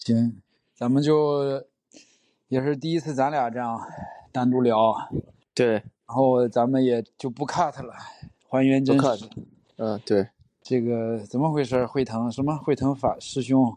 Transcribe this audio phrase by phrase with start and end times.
[0.00, 0.40] 行，
[0.74, 1.62] 咱们就
[2.48, 3.78] 也是第一次咱俩这样
[4.32, 4.94] 单独聊，
[5.54, 7.94] 对，然后咱们也就不 cut 了，
[8.48, 9.28] 还原真实。
[9.76, 10.28] 嗯，对，
[10.62, 11.84] 这个怎么回事？
[11.86, 12.56] 惠腾什么？
[12.56, 13.76] 惠腾法师兄？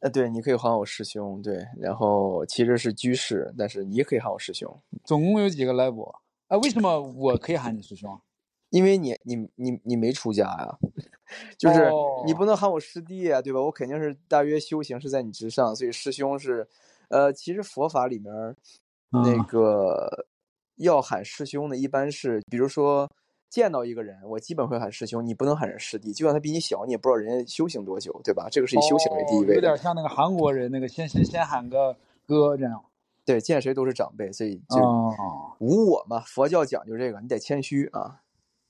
[0.00, 6.12] 呃，对，你可以喊我师兄，对，然后其实是居士，但是你也可以喊我师兄，总共有几个 level？
[6.48, 8.20] 啊，为什么我可以喊你师兄？
[8.70, 10.78] 因为你你你你没出家呀，
[11.58, 11.90] 就是
[12.24, 13.60] 你哦不能喊我师弟啊，对吧？
[13.60, 16.66] 我肯定是大约修行是在你之上，所以师兄是，
[17.08, 18.32] 呃，其实佛法里面
[19.10, 20.26] 那嗯个
[20.76, 23.10] 要喊师兄的，一般是比如说
[23.48, 28.48] 见到一个人，我基本会喊师兄，你不能喊人师弟，就算他比你小，你也不知道人家修行多久，对吧？
[28.50, 31.96] 这个是以修行为第一哦有位的，点像那个韩国人，那个先先先喊个
[32.26, 32.82] 哥这样。
[33.26, 35.10] 对，见谁都是长辈，所以就哦，
[35.58, 36.20] 无我嘛。
[36.26, 38.20] 佛教讲究这个，你得谦虚啊。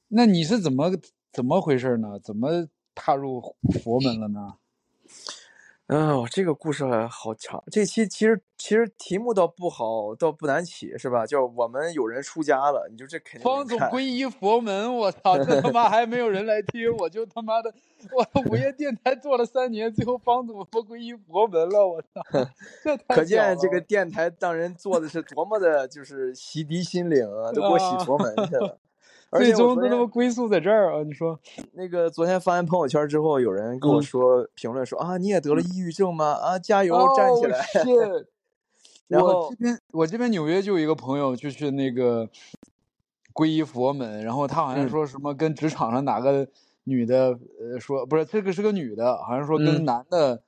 [0.07, 0.93] 那你是怎么
[1.35, 2.19] 怎么回事呢？
[2.23, 3.43] 怎么踏入
[3.83, 4.55] 佛门了呢？
[5.89, 7.63] 哦， 这个故事还好长。
[7.73, 11.27] 这期其实其实题目倒不好，倒不难起，是吧？
[11.27, 17.75] 叫我们有人出家了，你就这肯定方总皈依佛门，我操，这他妈还没有人来听，我就他妈的，
[18.13, 22.09] 我 午夜电台做了三年，最后方总不皈依佛门了，我操，
[22.83, 28.79] 这可见这个电台让人做的是多么的，就是洗涤心灵啊，都给我洗佛门去了。
[29.39, 31.03] 最终都他妈归宿在这儿啊！
[31.03, 31.39] 你说，
[31.73, 36.33] 那个昨天发完朋友圈之后，有人跟我嗯说评论说啊，你也得了抑郁症吗？
[36.33, 37.59] 啊，加油，站起来。
[37.85, 38.23] Oh,
[39.09, 42.29] 然后我这边我这边纽约就有一个朋友，就去那个
[43.33, 46.49] 皈依佛门，然后他好像嗯说什么跟职场上哪个
[46.85, 50.43] 女的，呃，说不是这个是个女的，好像说跟嗯男的，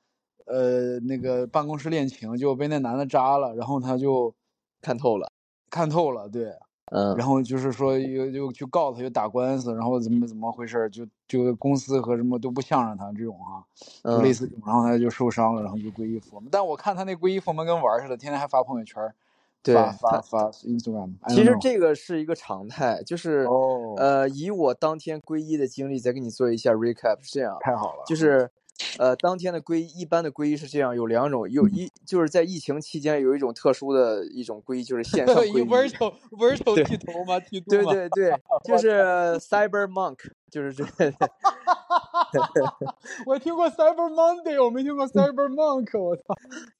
[0.45, 4.33] 呃，那个办公室恋情，就被那男的扎了，然后他就
[4.81, 5.31] 看透了，
[5.69, 6.51] 看透了，对，
[6.89, 13.63] 嗯，然后就是说又又去告他，又打官司，然后怎么怎么回事儿，就就公司和什么都不向着他这种哈、
[14.03, 16.47] 就类嗯似这种，然后他就受伤了，然后就皈依佛门。
[16.51, 19.13] 但我看他那皈依佛门跟玩儿似的，天天还发朋友圈儿，
[19.61, 21.13] 对发发发 Instagram。
[21.27, 28.49] 其实这个是一个常态，就是哦呃，以我当天皈依的经历，再给你做一下 recap，是这样，太好了，就是
[28.99, 35.69] 呃，当天的皈依，一般的皈依是这样，有两种，有一就是在疫情期间有一种特殊的一种皈依，就是线上以皈依。
[35.69, 37.39] 文手文手对剃头吗？
[37.39, 37.85] 剃度对？
[37.85, 38.33] 对对，
[38.63, 39.01] 就是
[39.39, 40.17] Cyber Monk，
[40.49, 40.85] 就是这，
[43.25, 46.23] 我听过 Cyber Monday，我没听过 Cyber Monk，我操！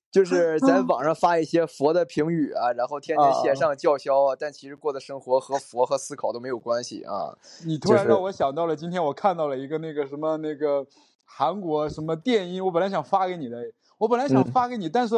[0.09, 7.38] 就是在 网上发一些佛的评语啊，然后天天啊线上叫嚣啊，但其实过的生活和佛和思考都没有关系啊。
[7.66, 10.86] 你突然让我想到了，今天我看到了一个那个什么那个
[11.30, 13.62] 韩国什么电音，我本来想发给你的，
[13.98, 14.46] 我本来想嗯。
[14.46, 15.14] 发给你，但是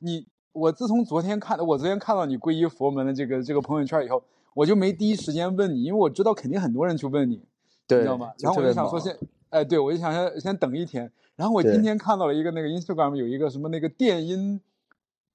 [0.00, 4.22] 你我自从昨天看我昨天看到你皈依佛门的这个这个朋友圈以后，
[4.54, 7.42] 我就没第一时间问你，因为我知道肯定很多人去问你，你，
[7.86, 8.32] 知道吗？
[8.40, 9.16] 然后我就想说先，
[9.50, 14.60] 哎，对我就想先先等一天，然后我今天看到了一个那个 Instagram 有一个什么那个电音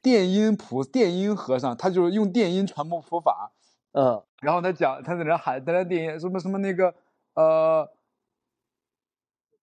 [0.01, 3.51] 电音菩电音和尚，他就是用电音传播佛法，
[3.93, 4.21] 嗯。
[4.39, 6.93] 然后他讲，他在那喊，在那电音什么什么那个
[7.33, 7.89] 呃，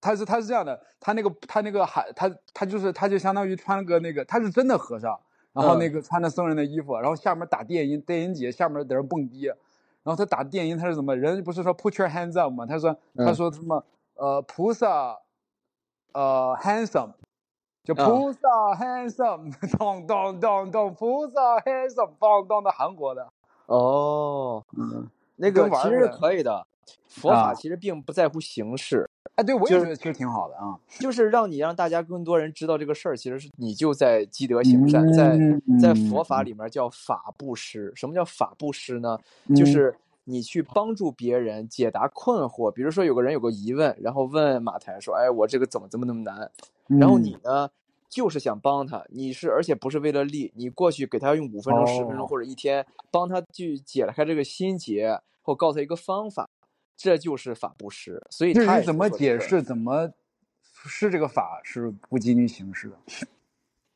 [0.05, 5.19] 他是他是这样的，他那个他那个还他他就是他就相当于穿了个那个他是真的和尚，
[5.55, 9.57] 然后那嗯个穿着僧人的衣服，然后下面打电音，电音姐下面在那蹦迪，然
[10.05, 12.67] 后他打电音他是怎么人不是说 put your hands up 吗？
[12.67, 13.83] 他说他嗯说什么
[14.17, 15.19] 呃菩萨
[16.13, 17.13] 呃 handsome。
[17.85, 18.39] 就啊菩萨
[18.81, 23.29] handsome， 咚咚咚咚，菩萨 handsome，咚咚的韩国的，
[23.67, 26.67] 哦，嗯，那个其实可以的。
[27.09, 30.79] 佛啊法其实并不在乎形式，哎，对我觉得其实挺好的啊。
[30.99, 35.39] 就是让你让大家更多人知道这个事儿，其实是你就在积德行善，在
[35.81, 37.93] 在佛法里，面叫法布施。
[37.95, 39.19] 什么叫法布施呢？
[39.47, 39.95] 嗯就是
[40.25, 42.71] 你去帮助别人解答困惑。
[42.71, 46.51] 比如说有个人有个疑问，然后问马台说：“哎，我这个怎么怎么那么难？”
[46.89, 47.71] 然后嗯你呢，
[48.09, 56.49] 就是想帮他，你是而且不是为了利，你过去给他用五分钟、十分哦钟或者一天，帮他去解开这个心结，或告诉他一个方法，
[56.97, 58.23] 这就是法布施。
[58.31, 60.11] 所以他怎么解释，怎么
[60.87, 62.97] 是这个法是不基于形式的。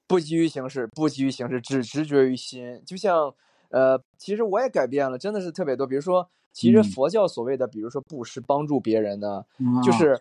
[0.09, 2.83] 不基于形式，不基于形式，只执着于心。
[2.87, 3.35] 就像，
[3.69, 5.87] 呃，其实我也改变了，真的是特别多。
[5.87, 10.19] 比如说，其实嗯佛教所谓的，比如说布施帮助别人呢，啊就是，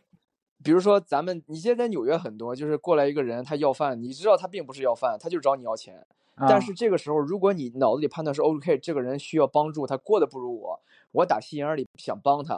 [0.61, 6.05] 比如说咱们，你现在在纽约很多，就是过来一个人，他要饭，你知道他并不是要饭，他就找你要钱。
[6.35, 10.81] 啊但是这个时候，如果你脑子里判断是 OK，这个人需要帮助，他过得不如我，
[11.17, 12.53] 我打心眼里想帮他，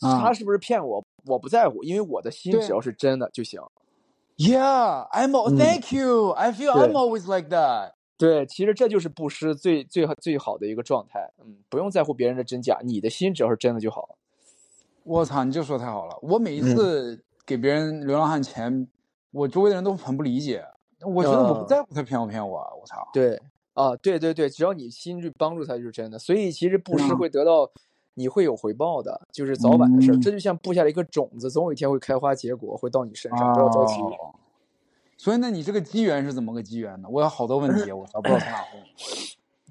[0.00, 3.60] 啊他是不是骗我，我不在乎，因为我的心只要是真的就行。
[4.36, 5.32] Yeah, I'm.
[5.56, 6.30] Thank you.
[6.30, 7.92] I feel I'm always like that.
[8.16, 11.30] 对，其实这就是布施最最最好的一个状态。
[11.44, 14.16] 嗯，不用在乎别人的真假，你的心只要是真的就好。
[15.04, 16.18] 我操，你这说太好了！
[16.22, 18.88] 我每一嗯次给别人流浪汉钱，
[19.30, 20.64] 我周围的人都很不理解，
[21.04, 22.96] 我觉得我不嗯在乎他骗不骗我，我操。
[23.12, 23.40] 对
[23.74, 26.18] 啊，对对对，只要你心去帮助他就是真的。
[26.18, 27.70] 所以其实布施嗯会得到，
[28.14, 30.14] 你会有回报的，就是早晚的事儿。
[30.14, 33.94] 嗯这就像布下了一个种子，总有一天会开花结果，会到你身上，不要着急。
[34.00, 34.34] 哦
[35.18, 37.08] 所以，那你这个机缘是怎么个机缘呢？
[37.08, 38.82] 我有好多问题，我操，不知道从哪问。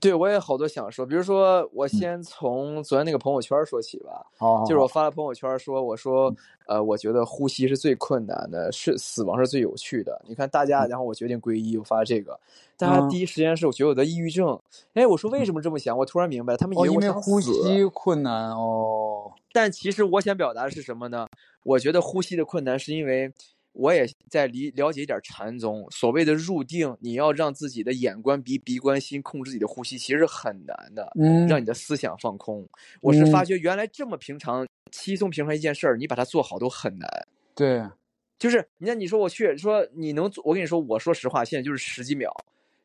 [0.02, 4.26] 对我也好多想说，比如说我嗯先从昨天那个朋友圈说起吧。
[4.36, 6.34] 好，就是我发了朋友圈说，我说，
[6.66, 10.20] 呃，我觉得呼吸是最困难的，是死亡是最有趣的。
[10.28, 12.40] 你看大家，然后我决定皈依，我发这个，
[12.76, 14.60] 大家嗯第一时间是我觉得我得抑郁症。
[14.96, 15.96] 哎，我说为什么这么想？
[15.96, 17.40] 我突然明白，他们以哦，为我想因为呼。
[17.40, 19.32] 吸困难哦。
[19.54, 21.28] 但其实我想表达的是什么呢？
[21.64, 23.32] 我觉得呼吸的困难是因为
[23.74, 31.12] 我也在理了解一点禅宗，所谓的入定，你要让自己的眼观鼻，鼻观心，控制自己的呼吸，其实很难的。
[31.20, 32.68] 嗯，让你的思想放空。
[33.02, 37.10] 我是发觉原来这么平常、稀松平常一件事儿，你把它做好都很难。
[37.56, 37.82] 对，
[38.38, 42.30] 就是你看，你说我去说你能做，我跟你说，我说实话，现在就是十几秒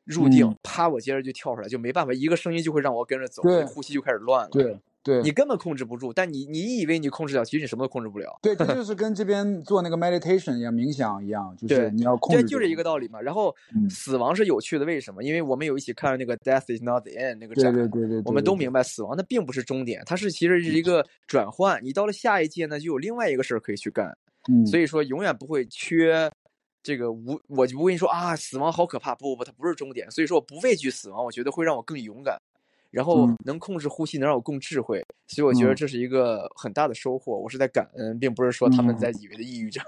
[0.04, 4.50] 入定，嗯啪，我接着就跳出来，就没办法，一个声音就会让我跟着走，对呼吸就开始乱了。
[4.50, 8.36] 对，对，你根本控制不住，但你你以为你控制了，其实你什么都控制不了。
[8.42, 12.48] 对，这就是跟这边做那个 meditation 一样，冥想一样，就是你要控对，制。
[12.48, 13.20] 就是一个道理嘛。
[13.20, 15.22] 然后嗯死亡是有趣的，为什么？
[15.22, 21.80] 因为我们有一起看了那个《Death Is Not the End》那个对展，对对对，我们都明白，死亡它并不是终点，它是其实是一个转换。
[21.84, 24.16] 你到了下一届呢，就有另外一个事儿可以去干。
[24.50, 26.30] 嗯，所以说，永远不会缺
[26.82, 30.10] 这个无，我就不跟你说啊，死亡好可怕，不不不，它不是终点。
[30.10, 32.40] 所以说我不畏惧死亡，我觉得会让我更勇敢，
[32.96, 35.04] 然后嗯能控制呼吸，能让我更智慧。
[35.26, 37.38] 所以我觉得嗯这是一个很大的收获。
[37.38, 39.84] 我是在感恩，并不是说他们嗯在以为的抑郁症。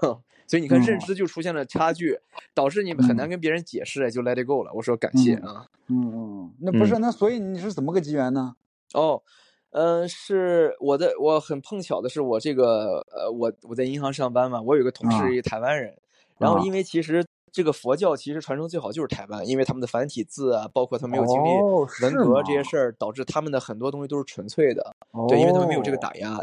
[0.47, 2.19] 所以你看，认嗯知就出现了差距，
[2.53, 4.71] 导致你们很难嗯跟别人解释，就 let it go 了。
[4.75, 5.67] 我说感谢嗯啊。
[5.89, 8.55] 嗯嗯，那不是，那所以你是怎么个机缘呢？
[8.93, 9.23] 哦，
[9.71, 15.97] 嗯、是我的，我很碰巧的是，我这个呃，我我在银行上班嘛，我有一个同啊事，一个台湾人，
[16.39, 24.95] 然后啊因为其实这个佛教其实传承最好就是台湾，因为他们的繁体字啊，包括他们没有经历哦文革这些事儿，导致他们的很多东西都是纯粹的，
[25.29, 26.39] 对，因为他们没有这个哦打压。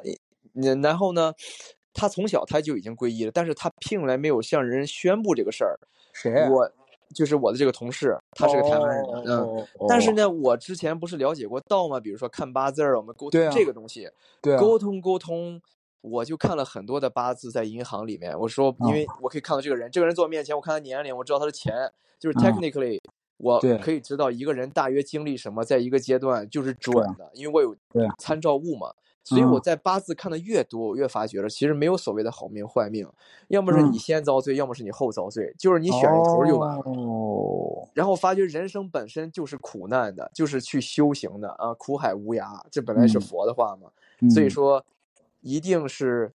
[0.53, 1.33] 嗯，然后呢，
[1.93, 5.77] 他从小他就已经皈依了，但是他聘来没有向人宣布这个事儿。
[6.13, 6.49] 谁啊？
[6.49, 6.71] 我
[7.13, 9.57] 就是我的这个同事，他是个台湾人，嗯。
[9.57, 11.99] 嗯，但是呢，我之前不是了解过道吗？
[11.99, 14.09] 比如说看八字儿，我们沟通这个东西，
[14.41, 15.61] 对啊，沟通沟通，
[16.09, 18.37] 我就看了很多的八字在银行里面。
[18.39, 21.73] 我说，因为我可以看到这个人，这个人坐我面前，我看他年龄，我知道他的钱，
[22.19, 22.99] 就是啊 technically，、
[23.37, 27.75] 我可以知道一个人大约经历什么，在一个阶段就是准的，因为我有
[28.19, 28.93] 参照物嘛。
[29.27, 33.07] 所以嗯我在八字看的越多，我越发觉了，其实没有所谓的好命坏命，
[33.47, 36.83] 要么是你嗯先遭罪，要么是你后遭罪，就是你选一头就完了。
[36.85, 43.89] 哦，然后发觉人生本身就是苦难的，就是去修行的啊，苦海无涯，这本来是嗯佛的话嘛。
[44.29, 44.85] 所以嗯说，
[45.45, 46.33] 一定是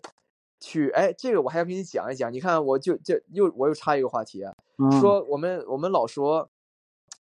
[0.59, 2.31] 去哎，这个我还要跟你讲一讲。
[2.31, 6.49] 你看，我就这又我又插一个话题啊，嗯说我们我们老说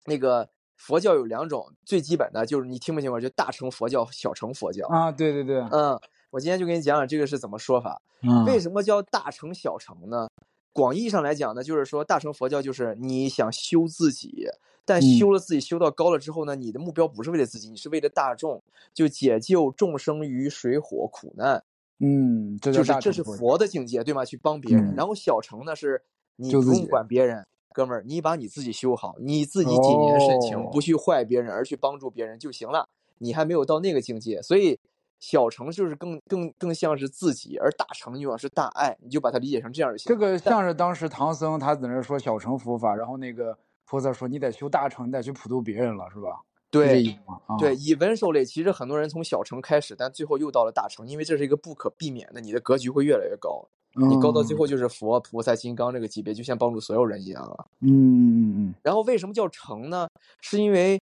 [0.06, 4.88] 那个佛教有两种，最基本的就是你听没听过，就大乘佛教、小乘佛教。
[4.88, 6.00] 啊，对对对，嗯，
[6.30, 8.02] 我今天就给你讲讲这个是怎么说法。
[8.22, 10.30] 嗯为什么叫大乘小乘呢？
[10.72, 14.48] 广义上来讲呢，就是说大乘佛教就是你想修自己，
[14.86, 18.64] 但嗯修了自己修到高了之后呢，你的目标不是为了自己，你是为了大众，
[18.94, 21.64] 就解救众生于水火苦难，
[22.00, 24.26] 嗯，这就是这是佛佛的境界，对吗？
[24.26, 24.92] 去帮别人。
[24.92, 26.02] 嗯然后小乘呢是
[26.36, 32.88] 你不用管别人，哥们儿，你把你自己修好，你自己谨言慎行，哦不去坏别人，而去帮助别人就行了。
[33.20, 34.78] 你还没有到那个境界，所以
[35.20, 40.10] 小乘就是更更更像是自己，而大乘就像是大爱，你就把它理解成这样就行。
[40.10, 46.42] 这个像是当时唐僧他在那说小乘佛法，然后那个菩萨说你得修大乘，你得去普度别人了，是吧？
[46.74, 47.20] 对
[47.60, 53.64] 对，，以文受类，其实很多人从小城开始，但最后又到了大城，因为这是一个不可避免的，你的格局会越来越高，
[54.10, 57.68] 你高到最后就是佛、菩萨、金刚这个级别，就像帮助所有人一样了。
[57.82, 60.08] 嗯，嗯嗯然后为什么叫乘呢？
[60.42, 61.00] 是因为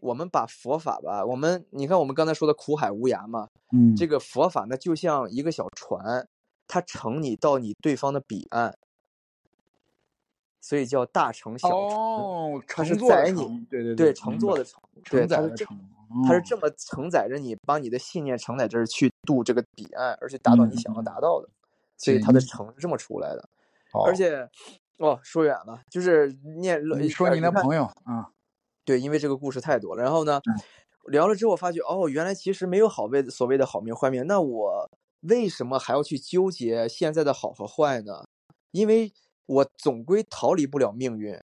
[0.00, 3.46] 我们把佛法吧，我们你看我们刚才说的苦海无涯嘛，
[3.96, 6.26] 这个佛法呢就像一个小船，
[6.66, 8.76] 它乘你到你对方的彼岸，
[10.62, 11.78] 所以叫大乘小乘。
[11.78, 21.48] 哦，它是乘坐的载你乘对对对，乘坐的乘，对，它是这承载的承，哦它是这么承载着你，把你的信念承载着去渡这个彼岸，而且达到你想要达到的，
[21.98, 23.48] 所以它的嗯乘是这么出来的。
[24.06, 24.48] 而且，
[24.98, 28.30] 哦，说远了，就是念你说你那朋友啊，
[28.84, 30.02] 对，因为这个故事太多了。
[30.02, 30.54] 然后呢，嗯
[31.10, 34.24] 聊了之后发觉，哦，原来其实没有好谓所谓的好命坏命。
[34.26, 34.90] 那我
[35.22, 38.24] 为什么还要去纠结现在的好和坏呢？
[38.70, 39.12] 因为
[39.52, 41.38] 我总归逃离不了命运。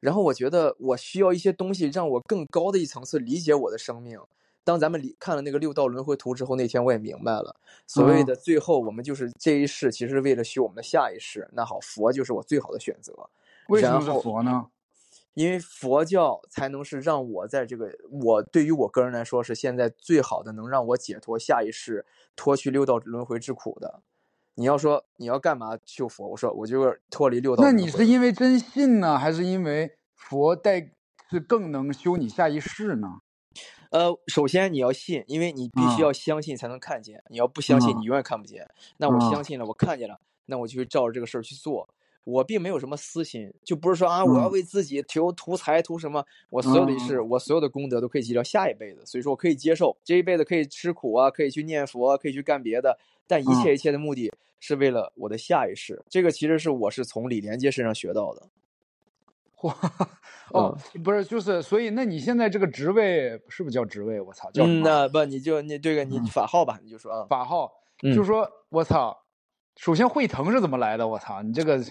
[0.00, 4.20] 然后我觉得我需要一些东西，让我更高的一层次理解我的生命。
[4.62, 11.48] 当咱们理看了那个六道轮回图之后，那天我也明白了，所谓嗯的最后我们就是这一世，其实是为了修我们的下一世。
[11.52, 13.12] 那好，佛就是我最好的选择。
[13.68, 14.66] 为什么是佛呢？
[15.34, 22.04] 因为佛教才能是让我在这个我对于我个人来说是现在最好的，能让我解脱下一世、
[22.36, 24.02] 脱去六道轮回之苦的。
[24.58, 26.26] 你要说你要干嘛修佛？
[26.26, 27.70] 我说我就是脱离六道那。
[27.70, 30.80] 你是因为真信呢，还是因为佛带
[31.30, 33.20] 是更能修你下一世呢？
[33.92, 37.22] 呃，首先你要信，因为你必须嗯要相信才能看见。
[37.30, 38.68] 你要不相信，嗯你永远看不见。
[38.96, 41.88] 那我嗯相信了，我看见了，那我就会照着这个事儿去做。
[42.24, 46.24] 我并没有什么私心，就不是说啊，我要嗯为自己求图财图什么。
[46.50, 56.02] 我所有的事，我所有的功德都可以积到下一辈子，所以说我可以接受这一辈子可以吃苦啊，可以去念佛啊，可以去干别的，但一切嗯一切的目的是为了我的下一世。
[56.08, 58.48] 这个其实是我是从李连杰身上学到的。
[59.62, 59.76] 哇，
[60.52, 64.20] 哦，不是，就是，所以那你现在这个职位是不是叫职位？
[64.20, 67.72] 我操，叫什嗯，那不你就你这个你嗯法号吧，你就说啊，法号，
[68.04, 69.24] 嗯就说我操，
[69.74, 71.08] 首先会疼是怎么来的？
[71.08, 71.84] 我操，你这个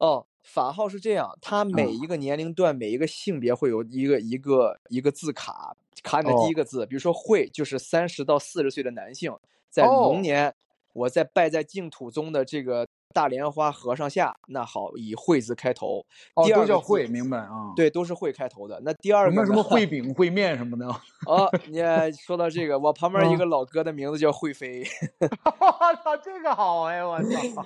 [0.00, 6.84] 哦，法号是这样，它每嗯一个年龄段、每一个性别会有一个一个一个字卡，卡你的第哦一个字。
[6.84, 9.34] 比如说“会”，就是三十到四十岁的男性，
[9.70, 10.54] 在哦龙年，
[10.98, 16.04] 我在拜在净土宗的这个大莲花和尚下，那好，以“会”字开头。
[16.34, 18.80] 哦都叫会，明白啊？，对，都是“会”开头的。
[18.84, 20.86] 那第二什么什么烩饼、 烩面什么的。
[21.26, 21.80] 哦，你
[22.12, 24.84] 说到这个，我旁边一嗯个老哥的名字叫会飞，
[25.20, 27.18] 我 操，这个好哎，我
[27.54, 27.64] 操，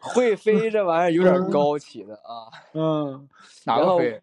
[0.00, 2.46] 会飞这玩意儿有点嗯高起的啊。
[2.74, 3.28] 嗯，
[3.64, 4.20] 哪个飞？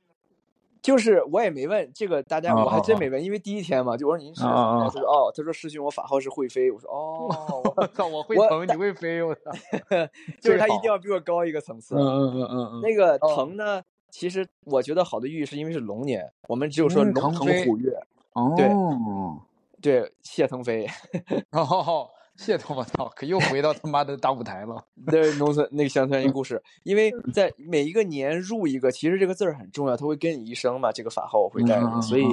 [0.86, 9.42] 就是我也没问这个，大家哦我还真没问，因为第一天嘛，就我说您是他说哦，他说师兄我法号是会飞，我说哦， 我操，我会我疼，你会飞，我操。
[10.40, 11.96] 就是他一定要比我高一个层次。
[11.96, 12.82] 嗯嗯嗯嗯嗯。
[12.82, 17.92] 那个哦腾呢，其实我觉得好的寓意是因为是龙年，我们只有说嗯龙腾虎跃，
[18.34, 18.54] 哦，
[19.82, 20.88] 对，谢腾飞，
[21.52, 24.86] 哦，谢头，我操，可又回到他妈的大舞台了。
[25.08, 30.92] 对农村那个乡村一故事，因为在每一个年入一个，其实这个字儿很重要，它会跟你一生嘛。
[30.92, 32.26] 这个法号我会带嗯嗯着，所以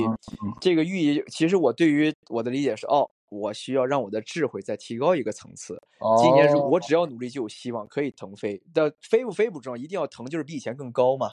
[0.61, 5.81] 这个寓意，其实我对于我的理解是，哦，我需要让我的智慧再提高一个层次。
[6.21, 8.61] 今年如哦我只要努力就有希望，可以腾飞。
[8.75, 11.31] 但飞不飞不重要，一定要腾，就是比以前更高嘛。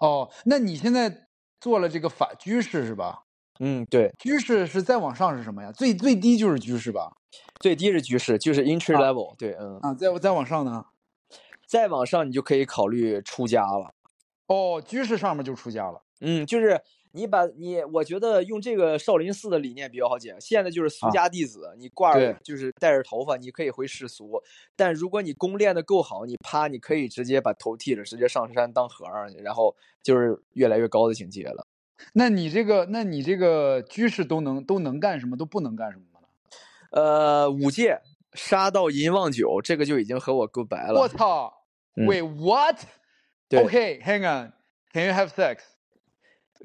[0.00, 1.28] 哦，那你现在
[1.60, 3.24] 做了这个法居士是吧？
[3.60, 5.70] 嗯，对，居士是再往上是什么呀？
[5.70, 7.12] 最最低就是居士吧？
[7.60, 10.86] 最低是居士，就是 entry 啊 level，、对，嗯，啊，再再往上呢？
[11.66, 13.92] 再往上你就可以考虑出家了。
[14.46, 16.02] 哦，居士上面就出家了。
[16.20, 16.80] 嗯，就是
[17.12, 20.34] 你把你，我觉得用这个少林寺的理念比较好解。
[20.40, 24.42] 现在就是俗啊家弟子，你挂着就是带着头发，你可以回世俗。
[24.74, 31.66] 但如果你功练的够好，你啪，你可以直接把头剃了，直接上山当和尚去，然后就是越来越高的境界了。
[32.14, 36.07] 那你这个，那你这个居士都能都能干什么，都不能干什么呢？
[36.90, 38.00] 呃，五戒
[38.32, 41.00] 杀到银旺九，这个就已经和我 goodbye 了。
[41.00, 41.52] 我操
[41.96, 42.78] 嗯！Wait what？
[43.48, 45.58] 对 OK，hang on，Can you have sex？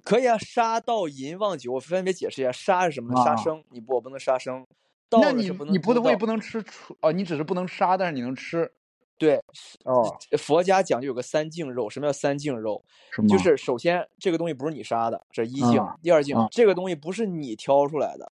[0.04, 3.24] 可以啊，杀到银旺九，我分别解释一下，杀是什么呢？
[3.24, 4.66] 杀啊生，你不，我不能杀生。
[5.12, 8.72] 那你你不能我也不能吃出哦，你只是不能杀，但是你能吃
[9.20, 9.40] 对，
[9.86, 10.04] 哦？
[10.40, 12.84] 佛家讲究有个三净肉，什么叫三净肉？
[13.30, 18.32] 就是首先这个东西不是你杀的，这是一净；啊第二净，啊这个东西不是你挑出来的，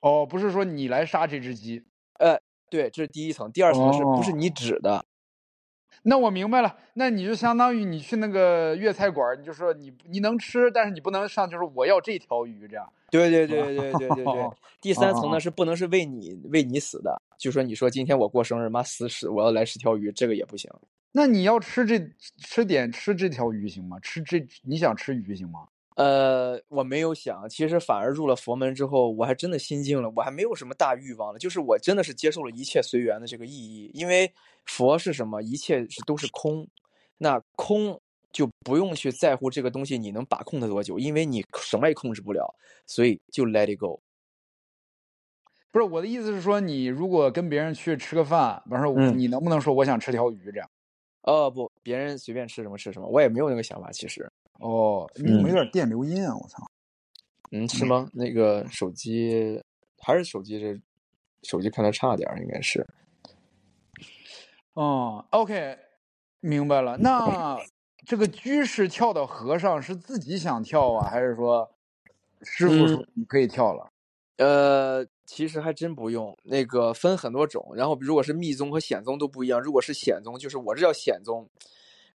[0.00, 1.84] 哦，不是说你来杀这只鸡。
[2.18, 2.38] 呃
[2.70, 3.50] 对，这是第一层。
[3.50, 5.04] 第二层是不是哦你指的？
[6.04, 12.90] 那我明白了，那你就相当于你去那个粤菜馆，你就说你你能吃，但是你不能上，就是我要这条鱼这样。
[13.10, 14.56] 对对对对对对对哦。
[14.80, 20.70] 第三层哦呢是不能是为你为你死的，就说你说今天我过生日，妈死死我要来十条鱼，这个也不行。
[21.12, 22.00] 那你要吃这
[22.38, 23.98] 吃点吃这条鱼行吗？
[24.00, 25.66] 吃这你想吃鱼行吗？
[25.96, 34.32] 呃，我没有想，其实反而入了佛门之后，我还真的心静了，我还没有什么大欲望了，就是我真的是接受了一切随缘的这个意义，因为
[34.64, 36.66] 佛是什么，一切是都是空，
[37.18, 38.00] 那空
[38.32, 42.54] 就不用去在乎这个东西你能把控它多久，因为你什么也控制不了，
[42.86, 44.00] 所以就 let it go。
[45.72, 50.70] 不是我的意思是说，你如果跟别人去吃个饭，比方说嗯你能不能说我想吃条鱼这样？
[51.22, 56.36] 哦不，别人随便吃什么吃什么，我也没有那个想法，其实，哦，你怎么有点电流音啊？
[56.36, 56.70] 我操！
[57.50, 58.08] 嗯，是吗？
[58.12, 59.60] 那个手机
[59.98, 60.80] 还是手机这，
[61.42, 62.86] 手机看的差点儿，应该是。
[64.74, 65.76] 哦，OK，
[66.40, 66.96] 明白了。
[66.98, 67.58] 那
[68.06, 71.68] 这个居士跳到和尚是自己想跳啊，还是说
[72.42, 73.90] 师傅说你可以跳了？
[74.36, 77.72] 呃，其实还真不用，那个分很多种。
[77.74, 81.46] 然后如果是密宗和显宗都不一样，如果是显宗，就是我这叫显宗，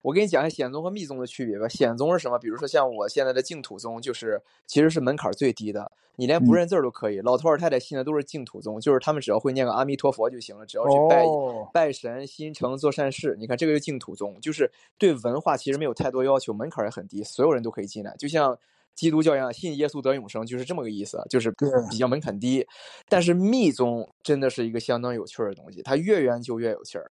[0.05, 1.67] 我给你讲一下显宗和密宗的区别吧。
[1.67, 2.39] 显宗是什么？
[2.39, 7.23] 比如说像我现在的净土宗，就是其实是门槛最低的，你连不认字儿都可以。
[7.23, 13.35] 老头儿太太信的都是净土宗，就是他们只要会念个阿弥陀佛就行了，只要去拜、哦拜神、心诚、做善事。
[13.39, 18.15] 你看这个是净土宗，就是对文化其实没有太多要求，门槛儿也很低，所有人都可以进来。
[18.19, 18.59] 就像
[18.95, 21.51] 基督教一样，信耶稣得永生，就是这么个意思，就是
[21.91, 22.67] 比较门槛低。
[23.09, 27.11] 但是密宗真的是一个相当有趣儿的东西，它越研究越有趣儿。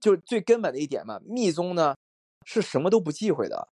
[0.00, 1.94] 就最根本的一点嘛，密宗呢
[2.44, 3.68] 是什么都不忌讳的，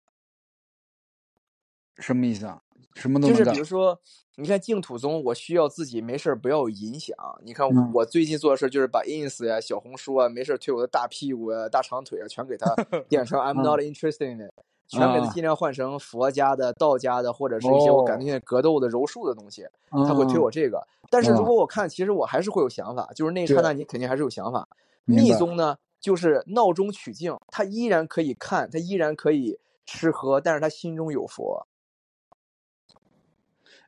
[1.97, 2.61] 什么意思啊？
[2.95, 3.63] 什么都能干就是比如。
[3.63, 3.99] 说，
[4.37, 7.15] 你看净土宗，我需要自己没事儿不要有影响。
[7.43, 12.73] 你看嗯我最近做的事儿就是把 ins 呀、小红书啊，没事儿推我的大屁股啊、大长腿啊，全给它
[13.07, 14.51] 变成 I'm not interested in it，
[14.87, 20.85] 全给它啊尽量换成佛家的、道家的，或者是一些我感哦兴趣格斗的、柔术的东西，他会推嗯我这个。
[21.11, 24.67] 但是如嗯果我看，其实我还是会有想法，就是那一刹那你肯定还是有想法。
[25.05, 31.67] 密宗呢，就是闹中取静，他依然可以看，他依然可以吃喝，但是他心中有佛。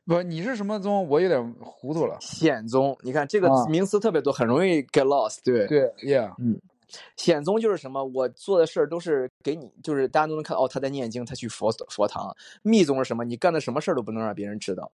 [0.04, 1.08] 不，你是什么宗？
[1.08, 2.18] 我有点糊涂了。
[2.20, 5.38] 显宗，你看这个啊名词特别多，很容易 get lost。
[5.44, 6.60] 对，对，yeah，嗯
[7.16, 8.04] 显宗就是什么？
[8.04, 12.36] 我做的事儿都是给你，就是大家都能看哦，他在念经，他去佛佛堂。
[12.62, 13.24] 密宗是什么？
[13.24, 14.90] 你干的什么事儿都不能让别人知道，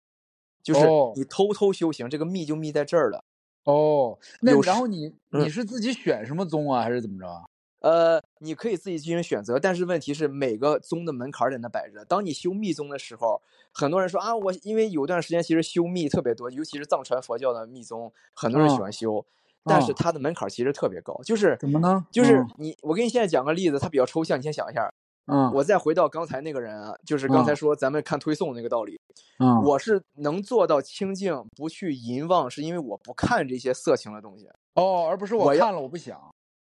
[0.63, 2.09] 就是哦你偷偷修行。
[2.09, 3.25] 这个密就密在这儿了。
[3.69, 7.45] 哦，那然后你嗯你是自己选什么宗啊，还是怎么着啊？
[7.81, 12.03] 呃，你可以自己进行选择，但是问题是每个宗的门槛儿在那摆着。
[12.07, 13.41] 当你修密宗的时候，
[13.73, 19.25] 很多人说啊，我因为有段时间其实修密特别多，尤其是藏传佛教的密宗，很多人喜嗯欢修，
[19.65, 22.07] 但是嗯它的门槛其实特别高，就是怎么呢？
[22.11, 24.91] 就是嗯你，我给你现在讲个例子，它比较抽象，你先想一下。
[25.31, 28.99] 嗯，我再回到刚才那个人啊，就是刚才嗯说咱们看推送那个道理，
[29.39, 34.49] 嗯，我是能做到清净，不去淫妄，是因为我不看这些色情的东西。
[34.75, 36.19] 哦，而不是我看了我不想。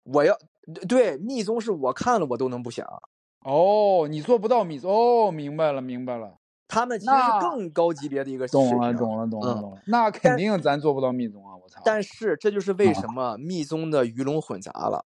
[0.05, 0.37] 我要
[0.87, 2.85] 对密宗是我看了我都能不想，
[3.45, 4.91] 哦，你做不到密宗。
[4.91, 6.35] 哦，明白了，明白了，
[6.67, 9.81] 他们其实是更高级别的一个水懂了，懂了，懂了，嗯懂了。
[9.87, 11.55] 那肯定咱做不到密宗啊！
[11.55, 11.81] 我操！
[11.85, 15.05] 但是这就是为啊什么密宗的鱼龙混杂了。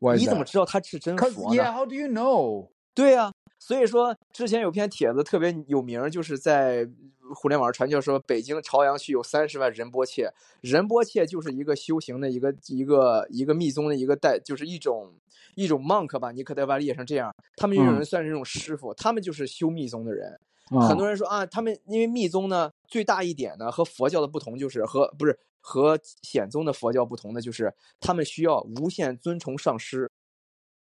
[0.00, 2.68] 我你怎么知道他是真佛 yeah, 呢？how do you know？
[2.94, 6.88] 对呀、所以说之前有篇帖子特别有名，就是在
[7.34, 15.14] 互联网上传教说，北京朝阳区有三十万仁波切，仁波切就是一个修行的一个一个一个密宗的一个代，就是一种
[15.54, 20.38] 一种 monk 吧，你可得把它理解成这样，他们有嗯人算是这种师傅，他们就是修密宗的人。
[20.66, 30.10] 很很多人说啊，他们因为密宗呢最大一点呢和佛教的不同就是和不是和显宗的佛教不同的就是他们需要无限尊崇上师，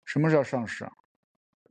[0.05, 0.93] 什么叫上师啊？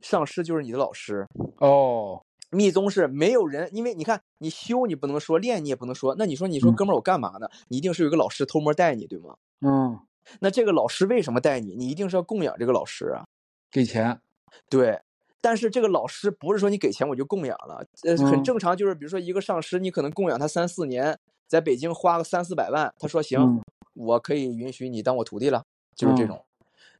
[0.00, 1.26] 上师就是你的老师。
[1.58, 7.48] 哦，密宗是没有人，因为你看你修你不能说，练你也不能说，那你说你说嗯哥们儿我干嘛呢？
[7.68, 9.36] 你一定是有一个老师偷摸带你，对吗？
[9.60, 9.98] 嗯，
[10.40, 11.74] 那这个老师为什么带你？
[11.74, 13.24] 你一定是要供养这个老师啊。
[13.70, 14.20] 给钱。
[14.68, 15.00] 对，
[15.40, 23.62] 但是这个老师不是说你给钱我就供养了，呃，很嗯正常，就是比如说一个上师，你可能供养他三四年，在北京花个三四百万，他说行，嗯
[23.94, 26.44] 我可以允许你当我徒弟了，就是这嗯种。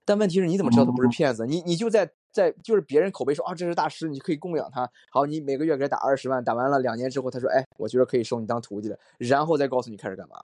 [0.04, 1.46] 但问题是你怎么知道他不是嗯骗子？
[1.46, 10.36] 你你就在在就是别人口碑说啊这是大师，你可以供养他，好，你每个月给他打二十万，打完了两年之后，他说哎，我觉得可以收你当徒弟了，然后再告诉你开始干嘛，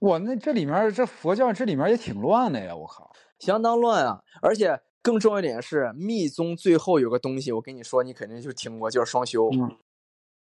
[0.00, 2.74] 哇，那这里面这佛教这里面也挺乱的呀！
[2.74, 3.10] 我靠。
[3.40, 4.22] 相当乱啊！
[4.40, 9.50] 而且更重要一点是，密宗最后有个东西，我跟你说，你肯定就听过，叫双修。
[9.52, 9.76] 嗯。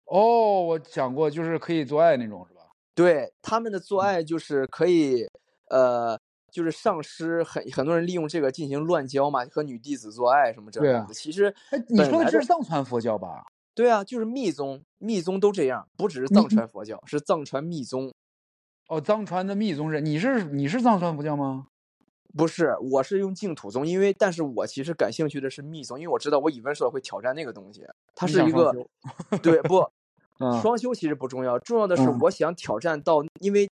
[0.06, 2.60] 哦，我讲过，就是可以做爱那种，是吧？
[2.94, 5.26] 对他们的做嗯爱就是可以，
[5.70, 6.18] 呃，
[6.52, 11.14] 就是上师很很多人利用这个进行乱交嘛，和女弟子做爱什么这对啊样的。
[11.14, 13.44] 其实哎，你说的这是藏传佛教吧？
[13.74, 18.12] 对啊，就是密宗，密宗都这样，不只是藏传佛教，是藏传密宗。
[18.88, 21.68] 哦，藏传的密宗是，你是你是藏传佛教吗？
[22.36, 27.82] 不是，我是用净土宗，因为但是我其实感兴趣的是密宗，因为我知道我以文社会挑战那个东西，
[28.14, 28.74] 它是一个
[29.42, 29.86] 对不
[30.38, 33.70] 嗯双修其实不重要，重要的是嗯我想挑战到，因为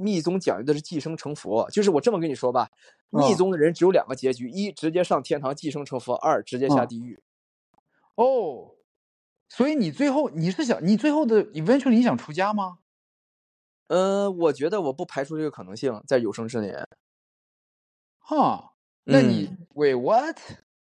[0.00, 2.70] 密宗讲究的是寄生成佛，就是我这么跟你说吧，
[3.10, 7.22] 密嗯宗的人只有两个结局：一直接上天堂寄生成佛；二直接下嗯地狱。
[8.14, 8.74] 哦，
[9.48, 12.78] 所以你最后你是想你最后的 eventually 你想出家吗？
[13.88, 16.86] 呃，我觉得我不排除这个可能性，在有生之年。
[18.18, 18.72] 哈，
[19.04, 20.38] 那嗯你、wait what？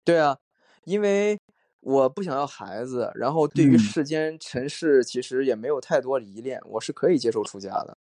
[0.04, 0.38] 对啊，
[0.86, 1.38] 因为
[1.82, 7.98] 我不想要孩子，然后对于嗯世间尘世其实也没有太多的依恋，我是可以接受出家的。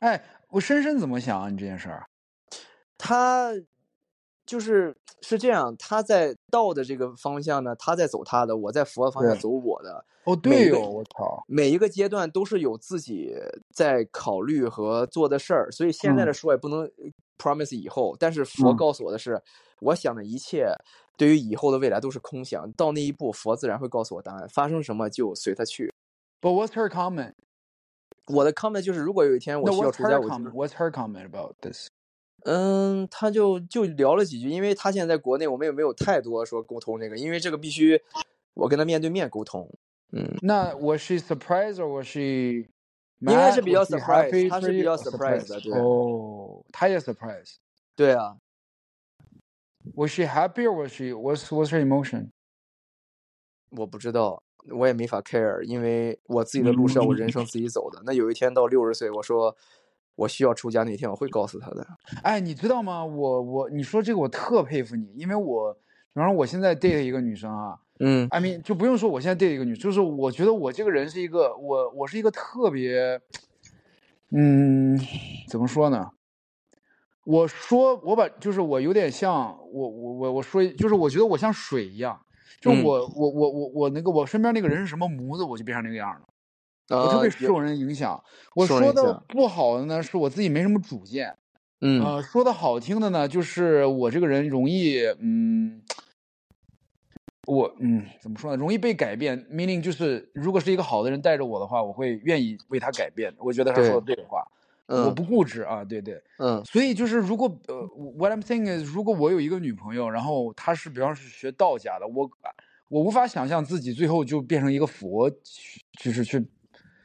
[0.00, 1.48] 哎，我深深怎么想啊？
[1.50, 2.06] 你这件事儿，
[2.96, 3.52] 他
[4.46, 10.04] 就是是这样，他在道的这个方向呢，他在走他的，我在佛的方向走我的。
[10.24, 13.34] 哦，对哦，我操，每一个阶段都是有自己
[13.74, 16.90] 在考虑和做的事儿，所以现在的嗯说也不能
[17.38, 18.14] promise 以后。
[18.18, 19.42] 但是佛嗯告诉我的是，
[19.80, 20.70] 我想的一切
[21.16, 22.70] 对于以后的未来都是空想。
[22.72, 25.90] 到那一步，佛自然会告诉我答案，发生什么就随他去。
[26.42, 27.32] But what's her comment?
[28.28, 30.28] 我的 comment 就是，如果有一天我需要出家，我?
[30.28, 31.88] What's her comment about this?
[32.44, 38.00] 嗯，他就就聊了几句，因为他现在在国内，我们也没有太多说沟通这个，因为这个必须
[38.54, 39.68] 我跟他面对面沟通。
[40.12, 42.68] 嗯，那 was she surprised or was she
[43.20, 47.56] 应该是比较 surprised，她是比较 Oh, surprised 的对哦，她也 surprised.
[47.96, 48.38] 对啊
[49.94, 52.30] ，Was she happy or was she was was her emotion?
[53.70, 58.02] 我不知道，我也没法 care，因为我自己的路是要我人生自己走的。
[58.04, 59.56] 那有一天到六十岁，我说
[60.14, 61.86] 我需要出家那天，我会告诉他的。
[62.22, 63.04] 哎，你知道吗？
[63.04, 65.80] 我我你说这个我特佩服你，因为我，比
[66.14, 73.20] 方说我现在 date 一个女生啊嗯，I mean 就不用说我现在 date 一个女，就是我觉得我这个人是一个我我是一个特别，
[74.30, 74.98] 嗯，
[75.48, 76.10] 怎么说呢？
[77.24, 82.18] 我说我把就是我有点像我我我我说就是我觉得我像水一样，
[82.60, 86.22] 就嗯我、我我我我那个我身边那个人是什么模子，我就变成那个样了。
[86.90, 88.22] 我特啊别受人影响。
[88.54, 91.36] 我说的不好的呢，是我自己没什么主见。
[91.80, 95.82] 嗯呃，说的好听的呢，就是我这个人容易，嗯，
[97.46, 99.38] 我嗯怎么说呢，容易被改变。
[99.50, 103.32] meaning 就是，如果是一个好的人带着我的话，我会愿意为他改变。
[103.38, 104.44] 我觉得他说的对的话，
[104.88, 106.20] 我嗯不固执啊，对对。
[106.38, 107.74] 嗯所以就是，如果呃
[108.16, 112.28] ，what I'm saying is，如果我有一个女朋友，然后她是比方是学道家的，我
[112.88, 115.30] 我无法想象自己最后就变成一个佛，
[116.00, 116.46] 就是去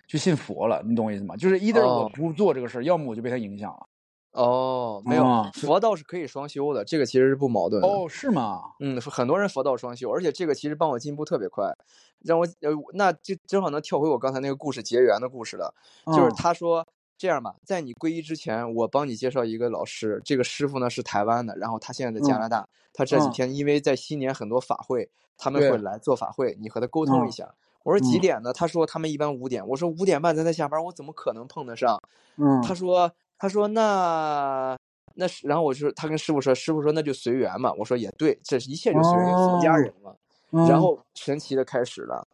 [0.08, 1.36] 去信佛了，你懂我意思吗？
[1.36, 3.88] 就是 either 我哦不做这个事儿，要么我就被她影响了。
[4.32, 7.88] 哦，没有啊，佛道是可以双修的，这个其实是不矛盾的。
[7.88, 8.62] 哦，是吗？
[8.80, 11.72] 嗯，很多人佛道双修，而且这个其实帮我进步特别快，
[12.20, 15.72] 让我呃，那就正好能跳回我刚才那个故事结缘的故事了。
[16.08, 27.54] 就是嗯他说这样吧，在你皈依之前，我帮你介绍一个老师，这个师傅呢是台湾的，然后他现在在加嗯拿大，他这几嗯天因为在新年很多法会，他们会来做法会，你和他沟通一嗯下。
[27.84, 28.52] 我说几嗯点呢？
[28.54, 29.66] 他说他们一般五点。
[29.68, 32.02] 我说五点半咱才下班，我怎么可能碰得上？
[32.38, 34.76] 嗯，他说他说那
[35.16, 37.74] 那是，然后我就他跟师傅说，师傅说那就随缘嘛。
[37.78, 40.16] 我说也对，这一切就随缘，佛家哦人嘛。
[40.68, 42.26] 然后神奇的开始了。